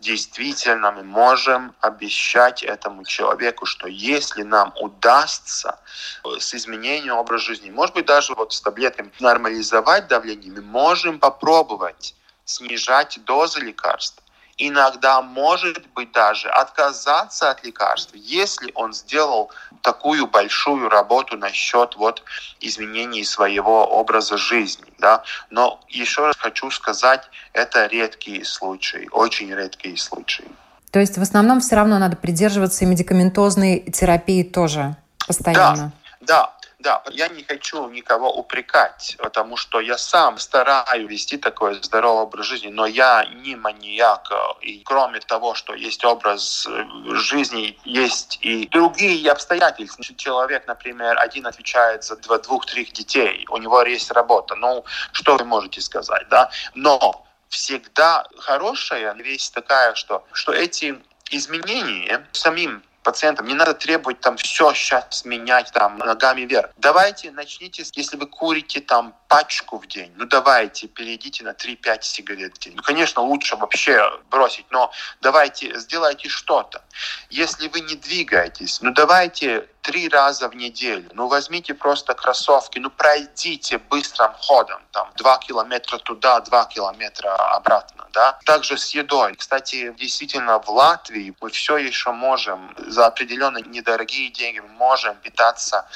действительно 0.00 0.92
мы 0.92 1.02
можем 1.02 1.74
обещать 1.80 2.62
этому 2.62 3.04
человеку, 3.04 3.66
что 3.66 3.88
если 3.88 4.42
нам 4.42 4.72
удастся 4.80 5.78
с 6.24 6.54
изменением 6.54 7.16
образа 7.16 7.44
жизни, 7.44 7.70
может 7.70 7.94
быть, 7.94 8.06
даже 8.06 8.34
вот 8.34 8.52
с 8.52 8.60
таблетками 8.60 9.10
нормализовать 9.20 10.06
давление, 10.08 10.52
мы 10.52 10.62
можем 10.62 11.18
попробовать 11.18 12.14
снижать 12.44 13.18
дозы 13.24 13.60
лекарств 13.60 14.22
иногда, 14.58 15.22
может 15.22 15.86
быть, 15.94 16.12
даже 16.12 16.48
отказаться 16.48 17.50
от 17.50 17.64
лекарств, 17.64 18.12
если 18.14 18.72
он 18.74 18.92
сделал 18.92 19.50
такую 19.82 20.26
большую 20.26 20.88
работу 20.88 21.36
насчет 21.36 21.96
вот 21.96 22.22
изменений 22.60 23.24
своего 23.24 23.86
образа 23.86 24.36
жизни. 24.36 24.92
Да? 24.98 25.22
Но 25.50 25.80
еще 25.88 26.26
раз 26.26 26.36
хочу 26.36 26.70
сказать, 26.70 27.22
это 27.52 27.86
редкие 27.86 28.44
случаи, 28.44 29.08
очень 29.12 29.54
редкие 29.54 29.96
случаи. 29.96 30.48
То 30.90 30.98
есть 30.98 31.16
в 31.18 31.22
основном 31.22 31.60
все 31.60 31.76
равно 31.76 31.98
надо 31.98 32.16
придерживаться 32.16 32.84
и 32.84 32.88
медикаментозной 32.88 33.80
терапии 33.92 34.42
тоже 34.42 34.96
постоянно? 35.26 35.92
Да, 36.20 36.26
да. 36.26 36.54
Да, 36.80 37.02
я 37.10 37.26
не 37.26 37.42
хочу 37.42 37.88
никого 37.90 38.32
упрекать, 38.32 39.16
потому 39.18 39.56
что 39.56 39.80
я 39.80 39.98
сам 39.98 40.38
стараюсь 40.38 41.10
вести 41.10 41.36
такой 41.36 41.82
здоровый 41.82 42.22
образ 42.22 42.46
жизни, 42.46 42.68
но 42.68 42.86
я 42.86 43.24
не 43.24 43.56
маньяк. 43.56 44.30
И 44.60 44.80
кроме 44.84 45.18
того, 45.18 45.54
что 45.54 45.74
есть 45.74 46.04
образ 46.04 46.68
э, 46.68 46.84
жизни, 47.16 47.76
есть 47.84 48.38
и 48.42 48.68
другие 48.68 49.28
обстоятельства. 49.32 50.04
Человек, 50.14 50.68
например, 50.68 51.18
один 51.18 51.48
отвечает 51.48 52.04
за 52.04 52.16
двух-трех 52.16 52.92
детей, 52.92 53.44
у 53.50 53.56
него 53.56 53.82
есть 53.82 54.12
работа. 54.12 54.54
Ну, 54.54 54.84
что 55.10 55.36
вы 55.36 55.44
можете 55.44 55.80
сказать, 55.80 56.28
да? 56.28 56.48
Но 56.74 57.26
всегда 57.48 58.24
хорошая 58.38 59.14
вещь 59.14 59.48
такая, 59.48 59.96
что, 59.96 60.24
что 60.32 60.52
эти 60.52 60.96
изменения 61.30 62.24
самим 62.30 62.84
пациентам. 63.08 63.46
Не 63.46 63.54
надо 63.54 63.72
требовать 63.72 64.20
там 64.20 64.36
все 64.36 64.74
сейчас 64.74 65.24
менять 65.24 65.72
там 65.72 65.96
ногами 65.96 66.42
вверх. 66.42 66.68
Давайте 66.76 67.30
начните, 67.30 67.82
если 67.94 68.18
вы 68.18 68.26
курите 68.26 68.80
там 68.82 69.14
пачку 69.28 69.78
в 69.78 69.86
день, 69.86 70.12
ну 70.16 70.26
давайте 70.26 70.88
перейдите 70.88 71.42
на 71.42 71.52
3-5 71.52 72.02
сигарет 72.02 72.56
в 72.56 72.58
день. 72.58 72.74
Ну, 72.76 72.82
конечно, 72.82 73.22
лучше 73.22 73.56
вообще 73.56 73.98
бросить, 74.30 74.66
но 74.68 74.92
давайте 75.22 75.78
сделайте 75.78 76.28
что-то. 76.28 76.82
Если 77.30 77.68
вы 77.68 77.80
не 77.80 77.94
двигаетесь, 77.94 78.82
ну 78.82 78.92
давайте 78.92 79.66
три 79.88 80.06
раза 80.10 80.50
в 80.50 80.54
неделю. 80.54 81.08
Ну, 81.14 81.28
возьмите 81.28 81.72
просто 81.72 82.12
кроссовки, 82.12 82.78
ну, 82.78 82.90
пройдите 82.90 83.78
быстрым 83.78 84.34
ходом, 84.34 84.82
там, 84.92 85.10
два 85.16 85.38
километра 85.38 85.96
туда, 85.96 86.40
два 86.40 86.66
километра 86.66 87.34
обратно, 87.56 88.06
да. 88.12 88.38
Также 88.44 88.76
с 88.76 88.90
едой. 88.90 89.34
Кстати, 89.34 89.94
действительно, 89.98 90.58
в 90.58 90.68
Латвии 90.68 91.34
мы 91.40 91.48
все 91.48 91.78
еще 91.78 92.10
можем 92.10 92.74
за 92.76 93.06
определенно 93.06 93.58
недорогие 93.58 94.28
деньги 94.28 94.58
можем 94.58 95.16
питаться 95.16 95.86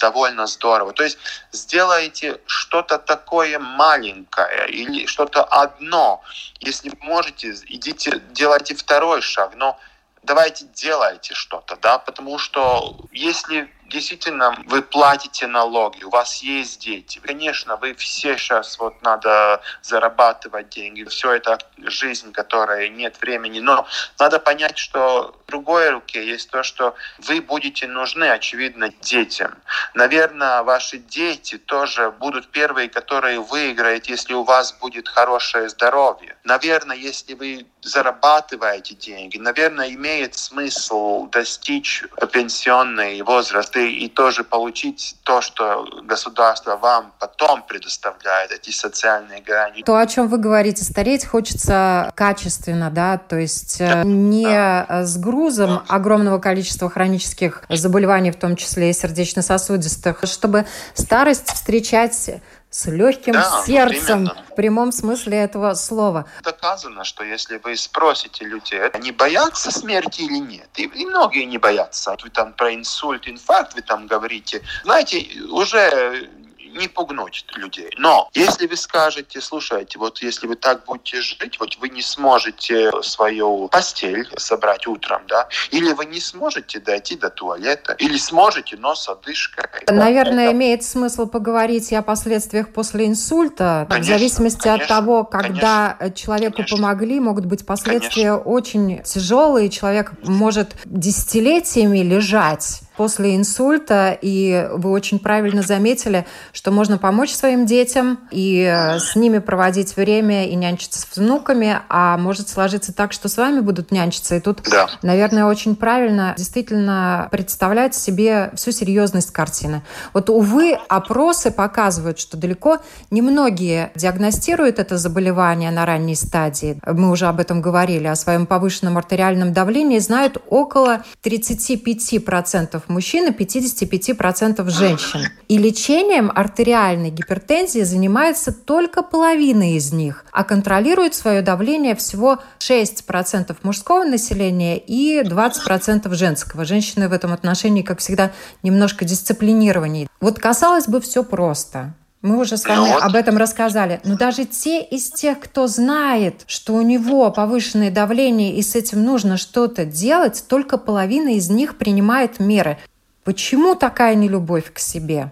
довольно 0.00 0.48
здорово. 0.48 0.92
То 0.92 1.04
есть 1.04 1.18
сделайте 1.52 2.40
что-то 2.46 2.98
такое 2.98 3.60
маленькое 3.60 4.68
или 4.70 5.06
что-то 5.06 5.44
одно. 5.44 6.20
Если 6.58 6.90
можете, 7.00 7.50
идите, 7.68 8.20
делайте 8.32 8.74
второй 8.74 9.22
шаг, 9.22 9.54
но 9.54 9.78
давайте 10.26 10.66
делайте 10.66 11.34
что-то, 11.34 11.76
да, 11.76 11.98
потому 11.98 12.38
что 12.38 12.96
если 13.12 13.72
действительно 13.88 14.56
вы 14.66 14.82
платите 14.82 15.46
налоги, 15.46 16.04
у 16.04 16.10
вас 16.10 16.42
есть 16.42 16.80
дети. 16.80 17.20
Конечно, 17.22 17.76
вы 17.76 17.94
все 17.94 18.36
сейчас 18.36 18.78
вот 18.78 19.02
надо 19.02 19.60
зарабатывать 19.82 20.70
деньги, 20.70 21.04
все 21.04 21.32
это 21.32 21.58
жизнь, 21.78 22.32
которая 22.32 22.88
нет 22.88 23.20
времени, 23.20 23.60
но 23.60 23.86
надо 24.18 24.38
понять, 24.38 24.78
что 24.78 25.36
в 25.46 25.50
другой 25.50 25.90
руке 25.90 26.26
есть 26.26 26.50
то, 26.50 26.62
что 26.62 26.94
вы 27.18 27.40
будете 27.40 27.86
нужны, 27.86 28.24
очевидно, 28.30 28.90
детям. 29.00 29.56
Наверное, 29.94 30.62
ваши 30.62 30.98
дети 30.98 31.58
тоже 31.58 32.10
будут 32.10 32.50
первые, 32.50 32.88
которые 32.88 33.40
выиграют, 33.40 34.06
если 34.06 34.34
у 34.34 34.42
вас 34.42 34.72
будет 34.72 35.08
хорошее 35.08 35.68
здоровье. 35.68 36.36
Наверное, 36.44 36.96
если 36.96 37.34
вы 37.34 37.66
зарабатываете 37.82 38.94
деньги, 38.94 39.38
наверное, 39.38 39.90
имеет 39.90 40.34
смысл 40.34 41.26
достичь 41.28 42.04
пенсионный 42.32 43.22
возраст 43.22 43.75
и, 43.76 44.04
и 44.04 44.08
тоже 44.08 44.44
получить 44.44 45.16
то, 45.22 45.40
что 45.40 45.86
государство 46.04 46.76
вам 46.76 47.12
потом 47.18 47.62
предоставляет, 47.62 48.52
эти 48.52 48.70
социальные 48.70 49.42
гарантии. 49.42 49.82
То, 49.82 49.96
о 49.96 50.06
чем 50.06 50.28
вы 50.28 50.38
говорите, 50.38 50.84
стареть 50.84 51.24
хочется 51.24 52.10
качественно, 52.14 52.90
да, 52.90 53.18
то 53.18 53.36
есть 53.36 53.80
э, 53.80 53.88
да, 53.88 54.04
не 54.04 54.44
да. 54.44 55.04
с 55.04 55.16
грузом 55.18 55.70
да. 55.70 55.82
огромного 55.88 56.38
количества 56.38 56.88
хронических 56.90 57.62
заболеваний, 57.68 58.30
в 58.30 58.36
том 58.36 58.56
числе 58.56 58.90
и 58.90 58.92
сердечно-сосудистых, 58.92 60.24
чтобы 60.24 60.66
старость 60.94 61.52
встречать 61.52 62.40
с 62.76 62.86
легким 62.86 63.32
да, 63.32 63.62
сердцем 63.64 64.24
ну, 64.24 64.32
в 64.50 64.54
прямом 64.54 64.92
смысле 64.92 65.38
этого 65.38 65.72
слова. 65.74 66.26
Доказано, 66.42 67.04
что 67.04 67.24
если 67.24 67.56
вы 67.64 67.74
спросите 67.74 68.44
людей, 68.44 68.80
они 68.88 69.12
боятся 69.12 69.70
смерти 69.70 70.22
или 70.22 70.38
нет, 70.38 70.68
и, 70.76 70.82
и 70.82 71.06
многие 71.06 71.44
не 71.44 71.56
боятся. 71.56 72.14
Вы 72.22 72.28
там 72.28 72.52
про 72.52 72.74
инсульт, 72.74 73.28
инфаркт, 73.28 73.74
вы 73.74 73.80
там 73.80 74.06
говорите. 74.06 74.62
Знаете, 74.84 75.26
уже 75.50 76.28
не 76.76 76.88
пугнуть 76.88 77.44
людей. 77.56 77.90
Но 77.98 78.28
если 78.34 78.66
вы 78.66 78.76
скажете, 78.76 79.40
слушайте, 79.40 79.98
вот 79.98 80.22
если 80.22 80.46
вы 80.46 80.56
так 80.56 80.84
будете 80.84 81.20
жить, 81.20 81.58
вот 81.58 81.76
вы 81.78 81.88
не 81.88 82.02
сможете 82.02 82.90
свою 83.02 83.68
постель 83.68 84.28
собрать 84.36 84.86
утром, 84.86 85.22
да, 85.28 85.48
или 85.70 85.92
вы 85.92 86.06
не 86.06 86.20
сможете 86.20 86.80
дойти 86.80 87.16
до 87.16 87.30
туалета, 87.30 87.94
или 87.94 88.16
сможете, 88.16 88.76
но 88.76 88.94
с 88.94 89.08
одышкой. 89.08 89.64
Наверное, 89.88 90.46
это... 90.46 90.52
имеет 90.52 90.84
смысл 90.84 91.26
поговорить 91.26 91.92
и 91.92 91.94
о 91.94 92.02
последствиях 92.02 92.72
после 92.72 93.06
инсульта. 93.06 93.86
Конечно, 93.88 94.14
в 94.14 94.18
зависимости 94.18 94.62
конечно, 94.62 94.82
от 94.82 94.88
того, 94.88 95.24
когда 95.24 95.96
конечно, 95.98 96.16
человеку 96.16 96.56
конечно. 96.56 96.76
помогли, 96.76 97.20
могут 97.20 97.46
быть 97.46 97.64
последствия 97.66 98.30
конечно. 98.32 98.50
очень 98.50 99.02
тяжелые. 99.02 99.70
Человек 99.70 100.12
может 100.22 100.76
десятилетиями 100.84 101.98
лежать 101.98 102.82
после 102.96 103.36
инсульта, 103.36 104.16
и 104.20 104.68
вы 104.72 104.90
очень 104.90 105.18
правильно 105.18 105.62
заметили, 105.62 106.26
что 106.52 106.70
можно 106.70 106.98
помочь 106.98 107.32
своим 107.32 107.66
детям 107.66 108.18
и 108.30 108.62
э, 108.62 108.98
с 108.98 109.16
ними 109.16 109.38
проводить 109.38 109.96
время 109.96 110.48
и 110.48 110.54
нянчиться 110.54 111.00
с 111.00 111.16
внуками, 111.16 111.80
а 111.88 112.16
может 112.16 112.48
сложиться 112.48 112.92
так, 112.92 113.12
что 113.12 113.28
с 113.28 113.36
вами 113.36 113.60
будут 113.60 113.92
нянчиться. 113.92 114.36
И 114.36 114.40
тут, 114.40 114.62
да. 114.70 114.88
наверное, 115.02 115.46
очень 115.46 115.76
правильно 115.76 116.34
действительно 116.36 117.28
представлять 117.30 117.94
себе 117.94 118.50
всю 118.54 118.72
серьезность 118.72 119.32
картины. 119.32 119.82
Вот, 120.12 120.30
увы, 120.30 120.78
опросы 120.88 121.50
показывают, 121.50 122.18
что 122.18 122.36
далеко 122.36 122.78
не 123.10 123.22
многие 123.22 123.90
диагностируют 123.94 124.78
это 124.78 124.98
заболевание 124.98 125.70
на 125.70 125.86
ранней 125.86 126.14
стадии. 126.14 126.80
Мы 126.86 127.10
уже 127.10 127.26
об 127.26 127.40
этом 127.40 127.60
говорили, 127.60 128.06
о 128.06 128.16
своем 128.16 128.46
повышенном 128.46 128.96
артериальном 128.98 129.52
давлении 129.52 129.98
знают 129.98 130.38
около 130.48 131.02
35% 131.22 132.82
мужчин 132.88 133.28
и 133.28 133.30
55% 133.30 134.68
женщин. 134.70 135.28
И 135.48 135.58
лечением 135.58 136.30
артериальной 136.34 137.10
гипертензии 137.10 137.82
занимается 137.82 138.52
только 138.52 139.02
половина 139.02 139.74
из 139.74 139.92
них, 139.92 140.24
а 140.32 140.44
контролирует 140.44 141.14
свое 141.14 141.42
давление 141.42 141.94
всего 141.94 142.38
6% 142.58 143.56
мужского 143.62 144.04
населения 144.04 144.78
и 144.78 145.22
20% 145.22 146.12
женского. 146.14 146.64
Женщины 146.64 147.08
в 147.08 147.12
этом 147.12 147.32
отношении, 147.32 147.82
как 147.82 147.98
всегда, 147.98 148.32
немножко 148.62 149.04
дисциплинированнее. 149.04 150.08
Вот 150.20 150.38
казалось 150.38 150.88
бы, 150.88 151.00
все 151.00 151.22
просто. 151.22 151.94
Мы 152.26 152.38
уже 152.40 152.56
с 152.56 152.64
вами 152.64 152.78
ну, 152.78 152.92
вот. 152.94 153.02
об 153.04 153.14
этом 153.14 153.36
рассказали. 153.36 154.00
Но 154.02 154.16
даже 154.16 154.46
те 154.46 154.82
из 154.82 155.12
тех, 155.12 155.38
кто 155.38 155.68
знает, 155.68 156.42
что 156.48 156.74
у 156.74 156.82
него 156.82 157.30
повышенное 157.30 157.92
давление 157.92 158.56
и 158.56 158.62
с 158.62 158.74
этим 158.74 159.04
нужно 159.04 159.36
что-то 159.36 159.84
делать, 159.84 160.44
только 160.48 160.76
половина 160.76 161.34
из 161.36 161.48
них 161.50 161.78
принимает 161.78 162.40
меры. 162.40 162.78
Почему 163.22 163.76
такая 163.76 164.16
нелюбовь 164.16 164.72
к 164.72 164.80
себе? 164.80 165.30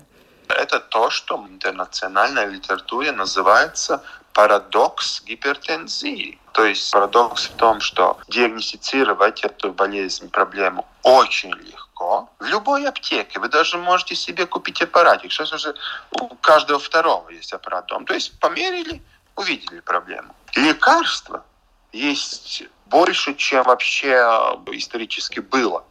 Это 0.48 0.78
то, 0.78 1.10
что 1.10 1.36
в 1.36 1.48
интернациональной 1.48 2.48
литературе 2.48 3.10
называется 3.10 4.02
парадокс 4.34 5.22
гипертензии. 5.22 6.38
То 6.52 6.64
есть 6.64 6.92
парадокс 6.92 7.46
в 7.46 7.52
том, 7.52 7.80
что 7.80 8.18
диагностицировать 8.28 9.42
эту 9.44 9.72
болезнь, 9.72 10.28
проблему 10.28 10.86
очень 11.02 11.52
легко. 11.52 12.28
В 12.38 12.44
любой 12.44 12.86
аптеке 12.86 13.38
вы 13.38 13.48
даже 13.48 13.78
можете 13.78 14.14
себе 14.14 14.46
купить 14.46 14.82
аппаратик. 14.82 15.32
Сейчас 15.32 15.52
уже 15.52 15.74
у 16.20 16.28
каждого 16.36 16.78
второго 16.78 17.30
есть 17.30 17.52
аппарат 17.52 17.86
дома. 17.86 18.04
То 18.04 18.14
есть 18.14 18.38
померили, 18.40 19.00
увидели 19.36 19.80
проблему. 19.80 20.34
Лекарства 20.54 21.44
есть 21.92 22.64
больше, 22.86 23.34
чем 23.34 23.62
вообще 23.62 24.16
исторически 24.72 25.40
было. 25.40 25.84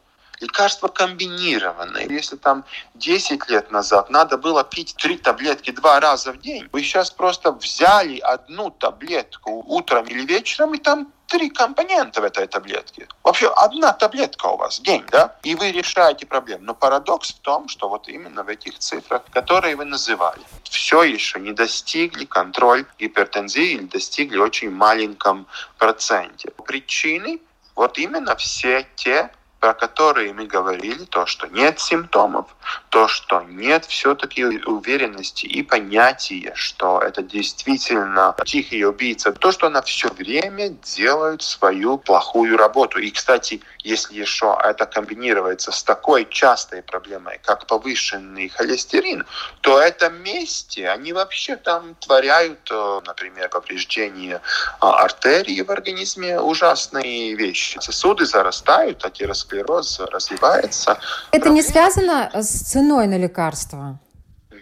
Лекарства 0.43 0.89
комбинированные. 0.89 2.07
Если 2.09 2.35
там 2.35 2.65
10 2.95 3.49
лет 3.49 3.71
назад 3.71 4.09
надо 4.09 4.37
было 4.37 4.63
пить 4.63 4.95
три 4.97 5.17
таблетки 5.17 5.71
два 5.71 5.99
раза 6.01 6.33
в 6.33 6.41
день, 6.41 6.67
вы 6.73 6.83
сейчас 6.83 7.11
просто 7.11 7.53
взяли 7.53 8.19
одну 8.19 8.69
таблетку 8.69 9.63
утром 9.67 10.05
или 10.05 10.25
вечером, 10.25 10.73
и 10.73 10.77
там 10.77 11.13
три 11.27 11.49
компонента 11.49 12.19
в 12.21 12.25
этой 12.25 12.45
таблетке. 12.47 13.07
Вообще 13.23 13.47
одна 13.55 13.93
таблетка 13.93 14.47
у 14.47 14.57
вас 14.57 14.79
в 14.79 14.83
день, 14.83 15.05
да? 15.09 15.35
И 15.43 15.55
вы 15.55 15.71
решаете 15.71 16.25
проблему. 16.25 16.65
Но 16.65 16.75
парадокс 16.75 17.31
в 17.31 17.39
том, 17.39 17.69
что 17.69 17.87
вот 17.87 18.09
именно 18.09 18.43
в 18.43 18.49
этих 18.49 18.77
цифрах, 18.79 19.23
которые 19.31 19.75
вы 19.77 19.85
называли, 19.85 20.41
все 20.63 21.03
еще 21.03 21.39
не 21.39 21.53
достигли 21.53 22.25
контроль 22.25 22.85
гипертензии 22.99 23.71
или 23.75 23.85
достигли 23.85 24.37
очень 24.37 24.71
маленьком 24.71 25.47
проценте. 25.77 26.51
Причины 26.65 27.39
вот 27.75 27.97
именно 27.97 28.35
все 28.35 28.85
те 28.95 29.31
про 29.63 29.73
которые 29.73 30.33
мы 30.33 30.45
говорили, 30.45 31.05
то, 31.05 31.25
что 31.25 31.47
нет 31.47 31.79
симптомов, 31.79 32.47
то, 32.89 33.07
что 33.07 33.39
нет 33.43 33.85
все-таки 33.85 34.43
уверенности 34.43 35.45
и 35.45 35.63
понятия, 35.63 36.51
что 36.53 36.99
это 36.99 37.23
действительно 37.23 38.35
тихий 38.45 38.83
убийца, 38.83 39.31
то, 39.31 39.53
что 39.53 39.67
она 39.67 39.81
все 39.81 40.09
время 40.09 40.67
делает 40.67 41.43
свою 41.43 41.97
плохую 41.97 42.57
работу. 42.57 42.99
И, 42.99 43.09
кстати, 43.09 43.61
если 43.79 44.19
еще 44.19 44.57
это 44.61 44.85
комбинируется 44.85 45.71
с 45.71 45.81
такой 45.81 46.27
частой 46.29 46.81
проблемой, 46.83 47.39
как 47.41 47.65
повышенный 47.65 48.49
холестерин, 48.49 49.25
то 49.61 49.79
это 49.79 50.09
вместе 50.09 50.89
они 50.89 51.13
вообще 51.13 51.55
там 51.55 51.95
творяют, 51.95 52.69
э, 52.69 53.01
например, 53.05 53.47
повреждение 53.47 54.41
а, 54.81 55.05
артерии 55.05 55.61
в 55.61 55.71
организме, 55.71 56.37
ужасные 56.37 57.35
вещи. 57.35 57.79
Сосуды 57.79 58.25
зарастают, 58.25 59.05
атеросклероз 59.05 59.52
склероз 59.53 59.99
развивается. 59.99 60.99
Это 61.31 61.49
не 61.49 61.61
связано 61.61 62.31
с 62.33 62.71
ценой 62.71 63.07
на 63.07 63.17
лекарства? 63.17 63.99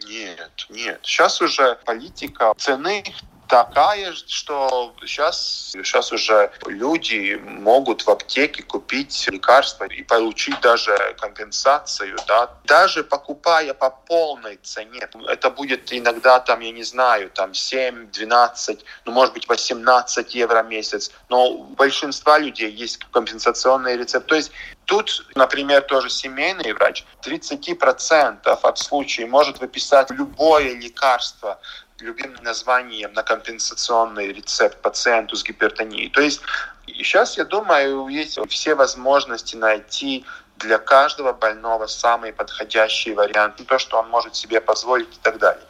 Нет, 0.08 0.51
нет. 0.69 0.99
Сейчас 1.04 1.41
уже 1.41 1.77
политика 1.86 2.54
цены 2.58 3.04
такая, 3.51 4.13
что 4.27 4.95
сейчас, 5.01 5.71
сейчас 5.73 6.13
уже 6.13 6.51
люди 6.65 7.37
могут 7.43 8.03
в 8.03 8.09
аптеке 8.09 8.63
купить 8.63 9.27
лекарства 9.27 9.83
и 9.83 10.03
получить 10.03 10.61
даже 10.61 10.95
компенсацию, 11.19 12.17
да, 12.27 12.49
даже 12.63 13.03
покупая 13.03 13.73
по 13.73 13.89
полной 13.89 14.55
цене. 14.63 15.01
Это 15.27 15.49
будет 15.49 15.91
иногда 15.91 16.39
там, 16.39 16.61
я 16.61 16.71
не 16.71 16.83
знаю, 16.83 17.29
там 17.29 17.53
7, 17.53 18.11
12, 18.11 18.85
ну, 19.03 19.11
может 19.11 19.33
быть, 19.33 19.49
18 19.49 20.33
евро 20.33 20.63
в 20.63 20.67
месяц, 20.67 21.11
но 21.27 21.49
у 21.49 21.63
большинства 21.63 22.39
людей 22.39 22.71
есть 22.71 22.99
компенсационный 23.11 23.97
рецепт. 23.97 24.27
То 24.27 24.35
есть 24.35 24.51
Тут, 24.91 25.25
например, 25.35 25.83
тоже 25.83 26.09
семейный 26.09 26.73
врач 26.73 27.05
30% 27.23 28.45
от 28.45 28.77
случаев 28.77 29.29
может 29.29 29.61
выписать 29.61 30.09
любое 30.11 30.73
лекарство 30.73 31.61
любимым 32.01 32.43
названием 32.43 33.13
на 33.13 33.23
компенсационный 33.23 34.33
рецепт 34.33 34.81
пациенту 34.81 35.35
с 35.35 35.43
гипертонией. 35.43 36.09
То 36.09 36.21
есть 36.21 36.41
сейчас, 36.87 37.37
я 37.37 37.45
думаю, 37.45 38.07
есть 38.07 38.39
все 38.49 38.75
возможности 38.75 39.55
найти 39.55 40.25
для 40.57 40.77
каждого 40.77 41.33
больного 41.33 41.87
самый 41.87 42.33
подходящий 42.33 43.13
вариант, 43.13 43.61
то, 43.65 43.79
что 43.79 43.97
он 43.97 44.09
может 44.09 44.35
себе 44.35 44.61
позволить 44.61 45.09
и 45.09 45.19
так 45.21 45.39
далее. 45.39 45.63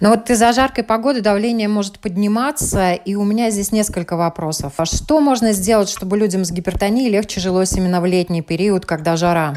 Но 0.00 0.10
вот 0.10 0.30
из-за 0.30 0.52
жаркой 0.52 0.84
погоды 0.84 1.20
давление 1.20 1.68
может 1.68 1.98
подниматься, 1.98 2.92
и 2.92 3.14
у 3.16 3.24
меня 3.24 3.50
здесь 3.50 3.72
несколько 3.72 4.16
вопросов. 4.16 4.74
А 4.76 4.84
что 4.84 5.20
можно 5.20 5.52
сделать, 5.52 5.88
чтобы 5.88 6.16
людям 6.16 6.44
с 6.44 6.52
гипертонией 6.52 7.10
легче 7.10 7.40
жилось 7.40 7.72
именно 7.72 8.00
в 8.00 8.06
летний 8.06 8.42
период, 8.42 8.86
когда 8.86 9.16
жара? 9.16 9.56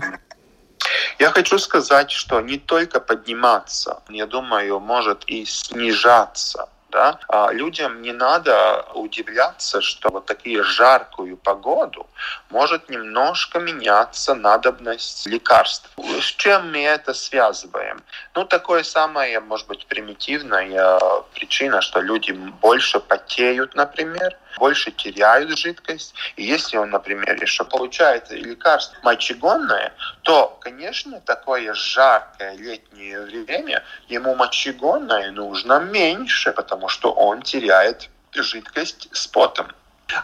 Я 1.20 1.32
хочу 1.32 1.60
сказать, 1.60 2.12
что 2.12 2.41
не 2.41 2.58
только 2.58 3.00
подниматься, 3.00 4.02
я 4.10 4.26
думаю, 4.26 4.80
может 4.80 5.24
и 5.26 5.46
снижаться 5.46 6.70
да, 6.89 7.20
а 7.28 7.52
людям 7.52 8.02
не 8.02 8.13
надо 8.13 8.86
удивляться, 8.93 9.82
что 9.82 10.10
вот 10.10 10.26
такие 10.26 10.63
жаркую 10.63 11.38
погоду 11.38 12.08
может 12.50 12.89
немножко 12.89 13.60
меняться 13.60 14.36
надобность 14.36 15.28
лекарств. 15.28 15.89
С 15.98 16.26
чем 16.26 16.72
мы 16.72 16.84
это 16.84 17.13
связываем? 17.13 18.02
Ну, 18.36 18.46
такое 18.46 18.84
самое, 18.84 19.39
может 19.39 19.67
быть, 19.67 19.86
примитивная 19.88 21.00
причина, 21.34 21.82
что 21.82 22.00
люди 22.00 22.32
больше 22.32 23.00
потеют, 23.00 23.76
например, 23.76 24.38
больше 24.58 24.91
теряют 24.91 25.58
жидкость. 25.58 26.13
И 26.36 26.43
если 26.43 26.78
он, 26.78 26.89
например, 26.89 27.41
еще 27.41 27.63
получает 27.63 28.30
лекарство 28.32 28.98
мочегонное, 29.04 29.93
то, 30.24 30.58
конечно, 30.62 31.22
такое 31.22 31.74
жаркое 31.74 32.56
летнее 32.56 33.22
время 33.22 33.84
ему 34.08 34.36
мочегонное 34.36 35.32
нужно 35.32 35.80
меньше, 35.80 36.52
потому 36.52 36.89
что 36.89 37.12
он 37.12 37.41
теряет 37.41 38.10
жидкость 38.34 39.10
с 39.12 39.28
потом. 39.28 39.67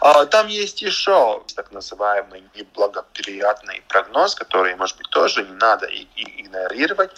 А, 0.00 0.24
там 0.26 0.46
есть 0.46 0.82
еще 0.82 1.42
так 1.54 1.72
называемый 1.72 2.44
неблагоприятный 2.54 3.82
прогноз, 3.88 4.34
который, 4.34 4.74
может 4.76 4.96
быть, 4.96 5.10
тоже 5.10 5.42
не 5.42 5.52
надо 5.52 5.86
игнорировать. 5.86 7.10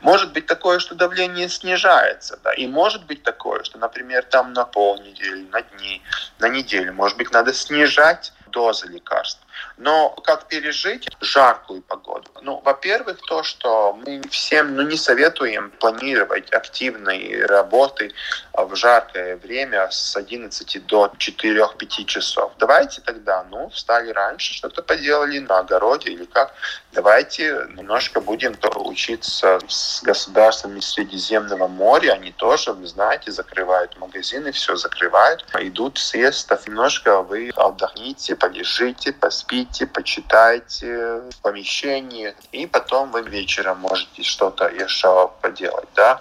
Может 0.00 0.32
быть 0.32 0.46
такое, 0.46 0.78
что 0.78 0.94
давление 0.94 1.48
снижается, 1.48 2.38
да, 2.42 2.52
и 2.52 2.66
может 2.66 3.06
быть 3.06 3.22
такое, 3.22 3.62
что, 3.62 3.78
например, 3.78 4.24
там 4.24 4.52
на 4.52 4.64
полнедели, 4.64 5.46
на 5.50 5.62
дни, 5.62 6.02
на 6.38 6.48
неделю, 6.48 6.92
может 6.92 7.16
быть, 7.16 7.30
надо 7.30 7.52
снижать 7.52 8.32
дозы 8.48 8.86
лекарств. 8.88 9.40
Но 9.78 10.10
как 10.10 10.48
пережить 10.48 11.08
жаркую 11.20 11.82
погоду? 11.82 12.28
Ну, 12.42 12.60
во-первых, 12.64 13.20
то, 13.26 13.42
что 13.42 13.92
мы 13.92 14.22
всем 14.30 14.74
ну, 14.74 14.82
не 14.82 14.96
советуем 14.96 15.70
планировать 15.78 16.52
активные 16.52 17.46
работы 17.46 18.12
в 18.52 18.74
жаркое 18.74 19.36
время 19.36 19.88
с 19.90 20.16
11 20.16 20.86
до 20.86 21.12
4-5 21.16 22.04
часов. 22.06 22.52
Давайте 22.58 23.00
тогда, 23.02 23.44
ну, 23.50 23.68
встали 23.68 24.10
раньше, 24.10 24.54
что-то 24.54 24.82
поделали 24.82 25.38
на 25.38 25.60
огороде 25.60 26.10
или 26.10 26.24
как. 26.24 26.52
Давайте 26.92 27.66
немножко 27.76 28.20
будем 28.20 28.56
учиться 28.74 29.60
с 29.68 30.02
государствами 30.02 30.80
Средиземного 30.80 31.68
моря. 31.68 32.12
Они 32.12 32.32
тоже, 32.32 32.72
вы 32.72 32.86
знаете, 32.86 33.30
закрывают 33.30 33.96
магазины, 33.98 34.50
все 34.50 34.74
закрывают. 34.74 35.44
Идут 35.60 35.98
съездов. 35.98 36.66
Немножко 36.66 37.22
вы 37.22 37.50
отдохните, 37.54 38.34
полежите, 38.34 39.12
поспите 39.12 39.47
поспите, 39.48 39.86
почитайте 39.86 41.22
в 41.30 41.42
помещении, 41.42 42.34
и 42.52 42.66
потом 42.66 43.10
вы 43.10 43.22
вечером 43.22 43.78
можете 43.80 44.22
что-то 44.22 44.68
еще 44.68 45.30
поделать, 45.40 45.88
да. 45.94 46.20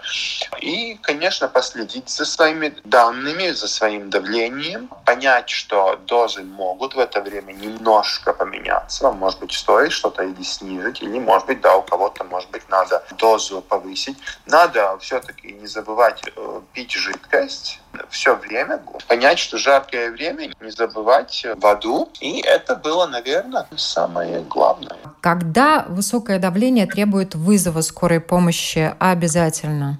И, 0.61 0.95
конечно, 1.01 1.47
последить 1.47 2.09
за 2.09 2.25
своими 2.25 2.73
данными, 2.85 3.51
за 3.51 3.67
своим 3.67 4.09
давлением, 4.09 4.89
понять, 5.05 5.49
что 5.49 5.97
дозы 6.07 6.43
могут 6.43 6.95
в 6.95 6.99
это 6.99 7.21
время 7.21 7.53
немножко 7.53 8.33
поменяться, 8.33 9.11
может 9.11 9.39
быть, 9.39 9.51
стоит 9.51 9.91
что-то 9.91 10.23
или 10.23 10.43
снизить, 10.43 11.01
или, 11.01 11.19
может 11.19 11.47
быть, 11.47 11.61
да, 11.61 11.75
у 11.75 11.81
кого-то, 11.81 12.23
может 12.23 12.49
быть, 12.51 12.69
надо 12.69 13.03
дозу 13.17 13.61
повысить. 13.61 14.17
Надо 14.45 14.97
все-таки 14.99 15.51
не 15.51 15.67
забывать 15.67 16.21
э, 16.35 16.61
пить 16.73 16.91
жидкость, 16.91 17.79
все 18.09 18.35
время, 18.35 18.81
понять, 19.07 19.39
что 19.39 19.57
жаркое 19.57 20.11
время, 20.11 20.51
не 20.59 20.71
забывать 20.71 21.45
воду. 21.55 22.09
И 22.19 22.41
это 22.41 22.75
было, 22.75 23.07
наверное, 23.07 23.67
самое 23.75 24.41
главное. 24.41 24.97
Когда 25.21 25.85
высокое 25.87 26.39
давление 26.39 26.85
требует 26.85 27.35
вызова 27.35 27.81
скорой 27.81 28.19
помощи 28.19 28.93
обязательно? 28.99 29.99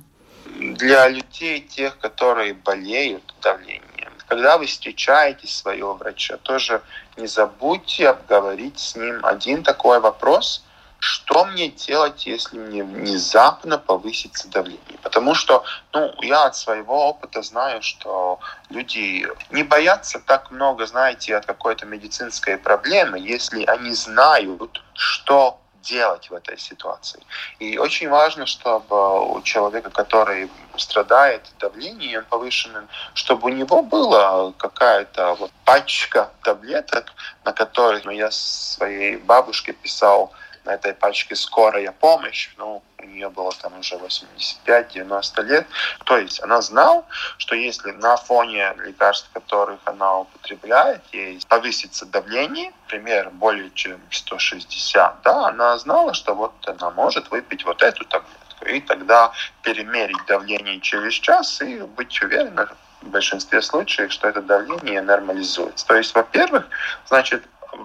Для 0.60 1.08
людей, 1.10 1.62
тех, 1.62 1.98
которые 2.00 2.54
болеют 2.54 3.36
давлением, 3.42 4.12
когда 4.28 4.58
вы 4.58 4.66
встречаете 4.66 5.48
своего 5.48 5.94
врача, 5.94 6.38
тоже 6.38 6.82
не 7.16 7.28
забудьте 7.28 8.10
обговорить 8.10 8.80
с 8.80 8.96
ним 8.96 9.26
один 9.26 9.64
такой 9.64 10.00
вопрос– 10.00 10.64
что 11.00 11.46
мне 11.46 11.70
делать, 11.70 12.26
если 12.26 12.58
мне 12.58 12.84
внезапно 12.84 13.78
повысится 13.78 14.48
давление? 14.48 14.98
Потому 15.04 15.36
что 15.36 15.64
ну, 15.94 16.14
я 16.22 16.46
от 16.46 16.56
своего 16.56 17.10
опыта 17.10 17.42
знаю, 17.42 17.82
что 17.82 18.40
люди 18.70 19.28
не 19.52 19.64
боятся 19.64 20.20
так 20.20 20.52
много, 20.52 20.86
знаете, 20.86 21.36
от 21.36 21.46
какой-то 21.46 21.86
медицинской 21.86 22.58
проблемы, 22.58 23.20
если 23.20 23.64
они 23.66 23.92
знают, 23.92 24.82
что 24.94 25.60
делать 25.88 26.30
в 26.30 26.34
этой 26.34 26.58
ситуации. 26.58 27.22
И 27.60 27.78
очень 27.78 28.10
важно, 28.10 28.46
чтобы 28.46 29.36
у 29.36 29.42
человека, 29.42 29.90
который 29.90 30.50
страдает 30.76 31.44
давлением 31.60 32.26
повышенным, 32.30 32.88
чтобы 33.14 33.46
у 33.46 33.50
него 33.50 33.82
была 33.82 34.52
какая-то 34.58 35.36
вот 35.36 35.52
пачка 35.66 36.30
таблеток, 36.44 37.14
на 37.46 37.54
которых 37.54 38.06
ну, 38.06 38.12
я 38.12 38.32
своей 38.32 39.18
бабушке 39.18 39.74
писал 39.74 40.34
на 40.68 40.74
этой 40.74 40.94
пачке 40.94 41.36
«Скорая 41.36 41.92
помощь», 41.92 42.50
ну, 42.58 42.84
у 43.00 43.06
нее 43.06 43.30
было 43.30 43.52
там 43.62 43.80
уже 43.80 43.96
85-90 43.96 45.44
лет. 45.44 45.66
То 46.06 46.18
есть 46.18 46.44
она 46.44 46.62
знала, 46.62 47.06
что 47.38 47.56
если 47.56 47.92
на 47.92 48.18
фоне 48.18 48.74
лекарств, 48.84 49.30
которых 49.34 49.80
она 49.86 50.20
употребляет, 50.20 51.02
ей 51.14 51.40
повысится 51.48 52.06
давление, 52.06 52.74
например, 52.84 53.30
более 53.32 53.72
чем 53.72 54.00
160, 54.12 55.22
да, 55.24 55.48
она 55.48 55.78
знала, 55.78 56.14
что 56.14 56.36
вот 56.36 56.54
она 56.68 56.92
может 56.92 57.32
выпить 57.32 57.64
вот 57.66 57.82
эту 57.82 58.04
таблетку. 58.06 58.66
И 58.66 58.82
тогда 58.82 59.32
перемерить 59.64 60.26
давление 60.28 60.82
через 60.82 61.14
час 61.14 61.62
и 61.62 61.80
быть 61.82 62.22
уверенным, 62.22 62.68
в 63.02 63.10
большинстве 63.10 63.62
случаев, 63.62 64.12
что 64.12 64.28
это 64.28 64.42
давление 64.42 65.02
нормализуется. 65.02 65.86
То 65.86 65.96
есть, 65.96 66.14
во-первых, 66.16 66.68
значит, 67.06 67.44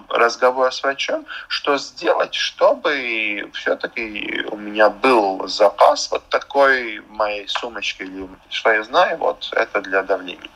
разговор 0.09 0.71
с 0.71 0.83
врачом, 0.83 1.25
что 1.47 1.77
сделать, 1.77 2.33
чтобы 2.33 3.49
все-таки 3.53 4.45
у 4.51 4.57
меня 4.57 4.89
был 4.89 5.47
запас 5.47 6.09
вот 6.11 6.27
такой 6.29 7.01
моей 7.09 7.47
сумочке, 7.47 8.05
или 8.05 8.27
что 8.49 8.71
я 8.71 8.83
знаю, 8.83 9.17
вот 9.17 9.49
это 9.53 9.81
для 9.81 10.03
давления. 10.03 10.49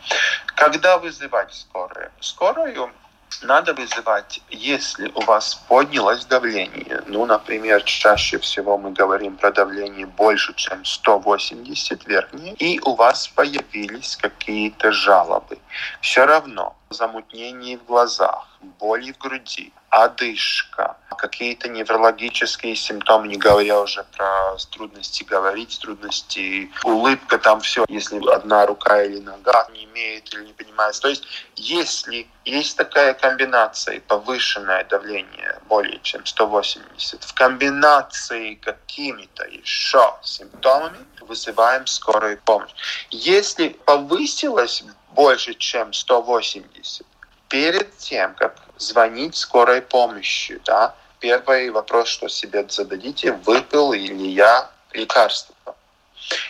Когда 0.56 0.98
вызывать 0.98 1.54
скорую? 1.54 2.12
Скорую 2.20 2.92
надо 3.42 3.74
вызывать, 3.74 4.42
если 4.50 5.12
у 5.14 5.22
вас 5.22 5.56
поднялось 5.56 6.26
давление. 6.26 7.04
Ну, 7.08 7.26
например, 7.26 7.84
чаще 7.84 8.38
всего 8.40 8.78
мы 8.78 8.92
говорим 8.92 9.38
про 9.38 9.52
давление 9.52 10.06
больше, 10.06 10.54
чем 10.56 10.84
180 10.86 12.08
верхние, 12.08 12.54
и 12.56 12.80
у 12.80 12.96
вас 12.96 13.28
появились 13.28 14.18
какие-то 14.18 14.92
жалобы. 14.92 15.58
Все 16.02 16.26
равно 16.26 16.76
замутнение 16.90 17.78
в 17.78 17.86
глазах, 17.86 18.48
боли 18.80 19.12
в 19.12 19.18
груди, 19.18 19.72
одышка, 20.04 20.98
какие-то 21.18 21.70
неврологические 21.70 22.76
симптомы, 22.76 23.28
не 23.28 23.38
говоря 23.38 23.82
уже 23.82 24.04
про 24.16 24.56
трудности 24.72 25.24
говорить, 25.24 25.80
трудности, 25.82 26.72
улыбка, 26.84 27.40
там 27.40 27.62
все, 27.62 27.86
если 27.90 28.20
одна 28.32 28.68
рука 28.68 29.04
или 29.04 29.20
нога 29.20 29.68
не 29.74 29.86
имеет 29.86 30.32
или 30.34 30.46
не 30.46 30.54
понимает. 30.54 31.00
То 31.00 31.08
есть, 31.08 31.24
если 31.56 32.28
есть 32.46 32.78
такая 32.78 33.16
комбинация, 33.16 34.00
повышенное 34.02 34.84
давление 34.84 35.60
более 35.68 36.00
чем 36.04 36.26
180, 36.26 37.24
в 37.24 37.34
комбинации 37.34 38.56
какими-то 38.56 39.46
еще 39.46 40.14
симптомами, 40.22 41.00
вызываем 41.22 41.88
скорую 41.88 42.40
помощь. 42.46 42.72
Если 43.10 43.70
повысилось 43.70 44.84
больше, 45.14 45.56
чем 45.56 45.94
180, 45.94 47.06
перед 47.50 47.98
тем, 47.98 48.36
как 48.36 48.67
звонить 48.78 49.36
скорой 49.36 49.82
помощи, 49.82 50.62
да, 50.66 50.96
первый 51.20 51.70
вопрос, 51.70 52.08
что 52.08 52.28
себе 52.28 52.66
зададите, 52.70 53.32
выпил 53.32 53.94
ли 53.94 54.32
я 54.32 54.70
лекарство. 54.94 55.56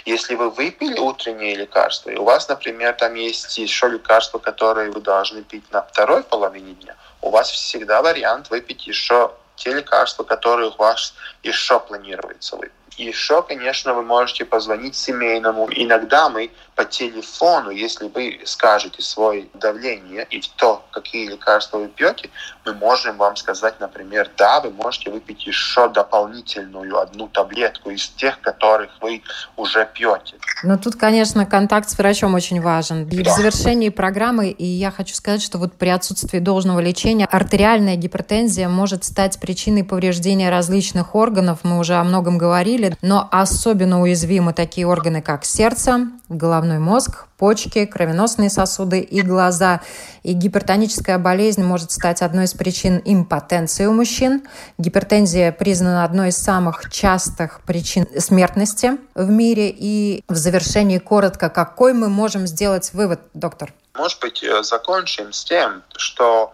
Если 0.05 0.35
вы 0.35 0.49
выпили 0.49 0.97
утреннее 0.97 1.55
лекарство, 1.55 2.09
и 2.09 2.15
у 2.15 2.23
вас, 2.23 2.47
например, 2.49 2.93
там 2.93 3.13
есть 3.13 3.57
еще 3.57 3.87
лекарство, 3.87 4.39
которое 4.39 4.91
вы 4.91 5.01
должны 5.01 5.43
пить 5.43 5.71
на 5.71 5.81
второй 5.81 6.23
половине 6.23 6.73
дня, 6.73 6.95
у 7.21 7.29
вас 7.29 7.49
всегда 7.49 8.01
вариант 8.01 8.49
выпить 8.49 8.87
еще 8.87 9.31
те 9.55 9.73
лекарства, 9.73 10.23
которые 10.23 10.69
у 10.69 10.75
вас 10.77 11.13
еще 11.43 11.79
планируется 11.79 12.55
выпить. 12.55 12.73
Еще, 12.95 13.43
конечно, 13.43 13.93
вы 13.93 14.03
можете 14.03 14.45
позвонить 14.45 14.95
семейному. 14.95 15.67
Иногда 15.71 16.29
мы 16.29 16.51
по 16.77 16.85
телефону, 16.85 17.71
если 17.71 18.07
вы 18.07 18.39
скажете 18.45 19.01
свое 19.01 19.47
давление 19.55 20.27
и 20.29 20.41
то, 20.57 20.85
какие 20.91 21.27
лекарства 21.27 21.79
вы 21.79 21.87
пьете, 21.87 22.29
мы 22.65 22.73
можем 22.75 23.17
вам 23.17 23.35
сказать, 23.35 23.79
например, 23.79 24.29
да, 24.37 24.61
вы 24.61 24.69
можете 24.69 25.09
выпить 25.09 25.47
еще 25.47 25.89
дополнительную 25.89 26.99
одну 26.99 27.27
таблетку 27.29 27.89
из 27.89 28.07
тех, 28.09 28.39
которых 28.41 28.91
вы 29.01 29.23
уже 29.55 29.89
пьете. 29.91 30.35
Но 30.61 30.77
тут, 30.77 30.95
конечно, 30.95 31.47
контакт 31.47 31.89
с 31.89 31.97
врачом 31.97 32.35
очень 32.35 32.61
важен. 32.61 33.07
И 33.09 33.23
да. 33.23 33.33
в 33.33 33.35
завершении 33.35 33.89
программы, 33.89 34.49
и 34.49 34.65
я 34.65 34.91
хочу 34.91 35.15
сказать, 35.15 35.41
что 35.41 35.57
вот 35.57 35.73
при 35.73 35.89
отсутствии 35.89 36.37
должного 36.37 36.79
лечения 36.79 37.25
артериальная 37.25 37.95
гипертензия 37.95 38.69
может 38.69 39.03
стать 39.03 39.39
причиной 39.39 39.83
повреждения 39.83 40.51
различных 40.51 41.15
органов. 41.15 41.59
Мы 41.63 41.79
уже 41.79 41.95
о 41.95 42.03
многом 42.03 42.37
говорили, 42.37 42.76
но 43.01 43.27
особенно 43.31 44.01
уязвимы 44.01 44.53
такие 44.53 44.87
органы, 44.87 45.21
как 45.21 45.45
сердце, 45.45 46.07
головной 46.29 46.79
мозг, 46.79 47.25
почки, 47.37 47.85
кровеносные 47.85 48.49
сосуды 48.49 48.99
и 48.99 49.21
глаза. 49.21 49.81
И 50.23 50.33
гипертоническая 50.33 51.17
болезнь 51.17 51.63
может 51.63 51.91
стать 51.91 52.21
одной 52.21 52.45
из 52.45 52.53
причин 52.53 53.01
импотенции 53.03 53.85
у 53.85 53.93
мужчин. 53.93 54.43
Гипертензия 54.77 55.51
признана 55.51 56.03
одной 56.03 56.29
из 56.29 56.37
самых 56.37 56.91
частых 56.91 57.61
причин 57.61 58.07
смертности 58.19 58.97
в 59.15 59.29
мире. 59.29 59.69
И 59.69 60.23
в 60.27 60.35
завершении 60.35 60.97
коротко, 60.97 61.49
какой 61.49 61.93
мы 61.93 62.09
можем 62.09 62.47
сделать 62.47 62.93
вывод, 62.93 63.21
доктор? 63.33 63.73
Может 63.95 64.19
быть, 64.19 64.43
э, 64.43 64.63
закончим 64.63 65.33
с 65.33 65.43
тем, 65.43 65.83
что 65.95 66.53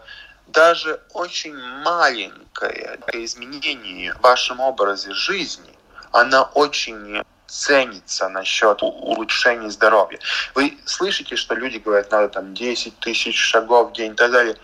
даже 0.54 1.00
очень 1.12 1.56
маленькое 1.82 2.98
изменение 3.12 4.14
в 4.14 4.20
вашем 4.20 4.60
образе 4.60 5.12
жизни, 5.12 5.73
она 6.14 6.44
очень 6.54 7.22
ценится 7.46 8.28
насчет 8.28 8.82
улучшения 8.82 9.68
здоровья. 9.68 10.20
Вы 10.54 10.78
слышите, 10.86 11.34
что 11.34 11.54
люди 11.54 11.78
говорят, 11.78 12.10
надо 12.12 12.28
там 12.28 12.54
10 12.54 12.98
тысяч 13.00 13.36
шагов 13.36 13.90
в 13.90 13.92
день 13.94 14.12
и 14.12 14.14
так 14.14 14.30
далее. 14.30 14.56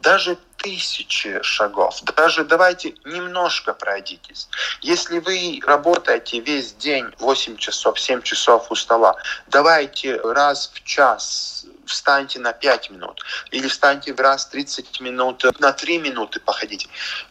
Даже 0.00 0.36
тысячи 0.56 1.40
шагов, 1.42 2.02
даже 2.16 2.44
давайте 2.44 2.94
немножко 3.04 3.72
пройдитесь. 3.72 4.48
Если 4.82 5.20
вы 5.20 5.60
работаете 5.64 6.40
весь 6.40 6.72
день 6.72 7.06
8 7.18 7.56
часов, 7.56 8.00
7 8.00 8.22
часов 8.22 8.70
у 8.70 8.74
стола, 8.74 9.16
давайте 9.46 10.16
раз 10.16 10.72
в 10.74 10.82
час 10.82 11.66
встаньте 11.86 12.38
на 12.38 12.52
5 12.52 12.90
минут, 12.90 13.24
или 13.50 13.68
встаньте 13.68 14.12
в 14.12 14.20
раз 14.20 14.46
30 14.46 15.00
минут, 15.00 15.44
на 15.60 15.72
3 15.72 15.98
минуты 15.98 16.40
походите. 16.40 16.88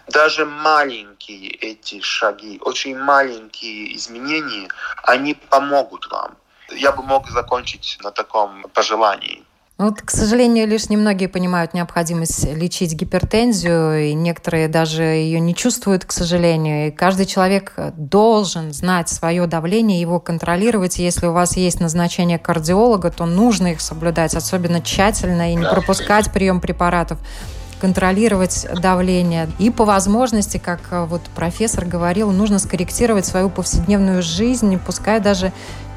Даже 0.07 0.45
маленькие 0.45 1.49
эти 1.49 2.01
шаги, 2.01 2.59
очень 2.61 2.97
маленькие 2.97 3.95
изменения, 3.95 4.69
они 5.03 5.33
помогут 5.33 6.07
вам. 6.11 6.37
Я 6.69 6.91
бы 6.91 7.03
мог 7.03 7.29
закончить 7.29 7.97
на 8.01 8.11
таком 8.11 8.63
пожелании. 8.73 9.45
Ну, 9.77 9.87
вот, 9.89 10.01
к 10.01 10.09
сожалению, 10.09 10.69
лишь 10.69 10.87
немногие 10.87 11.27
понимают 11.27 11.73
необходимость 11.73 12.45
лечить 12.45 12.93
гипертензию, 12.93 14.07
и 14.09 14.13
некоторые 14.13 14.69
даже 14.69 15.03
ее 15.03 15.41
не 15.41 15.53
чувствуют, 15.53 16.05
к 16.05 16.13
сожалению. 16.13 16.87
И 16.87 16.91
каждый 16.91 17.25
человек 17.25 17.73
должен 17.97 18.71
знать 18.71 19.09
свое 19.09 19.47
давление, 19.47 19.99
его 19.99 20.21
контролировать. 20.21 20.97
Если 20.97 21.25
у 21.25 21.33
вас 21.33 21.57
есть 21.57 21.81
назначение 21.81 22.39
кардиолога, 22.39 23.11
то 23.11 23.25
нужно 23.25 23.73
их 23.73 23.81
соблюдать 23.81 24.33
особенно 24.33 24.81
тщательно 24.81 25.51
и 25.51 25.55
не 25.55 25.65
пропускать 25.65 26.31
прием 26.31 26.61
препаратов 26.61 27.19
контролировать 27.81 28.65
давление. 28.81 29.49
И 29.59 29.69
по 29.69 29.83
возможности, 29.83 30.57
как 30.57 30.79
вот 31.09 31.21
профессор 31.35 31.85
говорил, 31.85 32.31
нужно 32.31 32.59
скорректировать 32.59 33.25
свою 33.25 33.49
повседневную 33.49 34.23
жизнь, 34.23 34.79
пускай 34.79 35.19
даже 35.19 35.51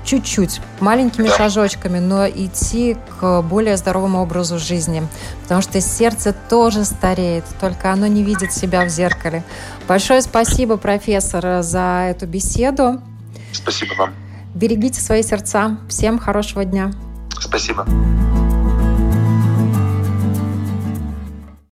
чуть-чуть, 0.08 0.62
маленькими 0.80 1.28
да. 1.28 1.36
шажочками, 1.36 1.98
но 1.98 2.26
идти 2.26 2.96
к 3.20 3.42
более 3.42 3.76
здоровому 3.76 4.22
образу 4.22 4.58
жизни. 4.58 5.06
Потому 5.42 5.60
что 5.60 5.82
сердце 5.82 6.32
тоже 6.32 6.84
стареет, 6.84 7.44
только 7.60 7.92
оно 7.92 8.06
не 8.06 8.22
видит 8.22 8.54
себя 8.54 8.86
в 8.86 8.88
зеркале. 8.88 9.44
Большое 9.86 10.22
спасибо, 10.22 10.78
профессор, 10.78 11.62
за 11.62 12.06
эту 12.10 12.26
беседу. 12.26 13.02
Спасибо 13.52 13.92
вам. 13.98 14.14
Берегите 14.54 15.00
свои 15.00 15.22
сердца. 15.22 15.76
Всем 15.90 16.18
хорошего 16.18 16.64
дня. 16.64 16.90
Спасибо. 17.38 17.86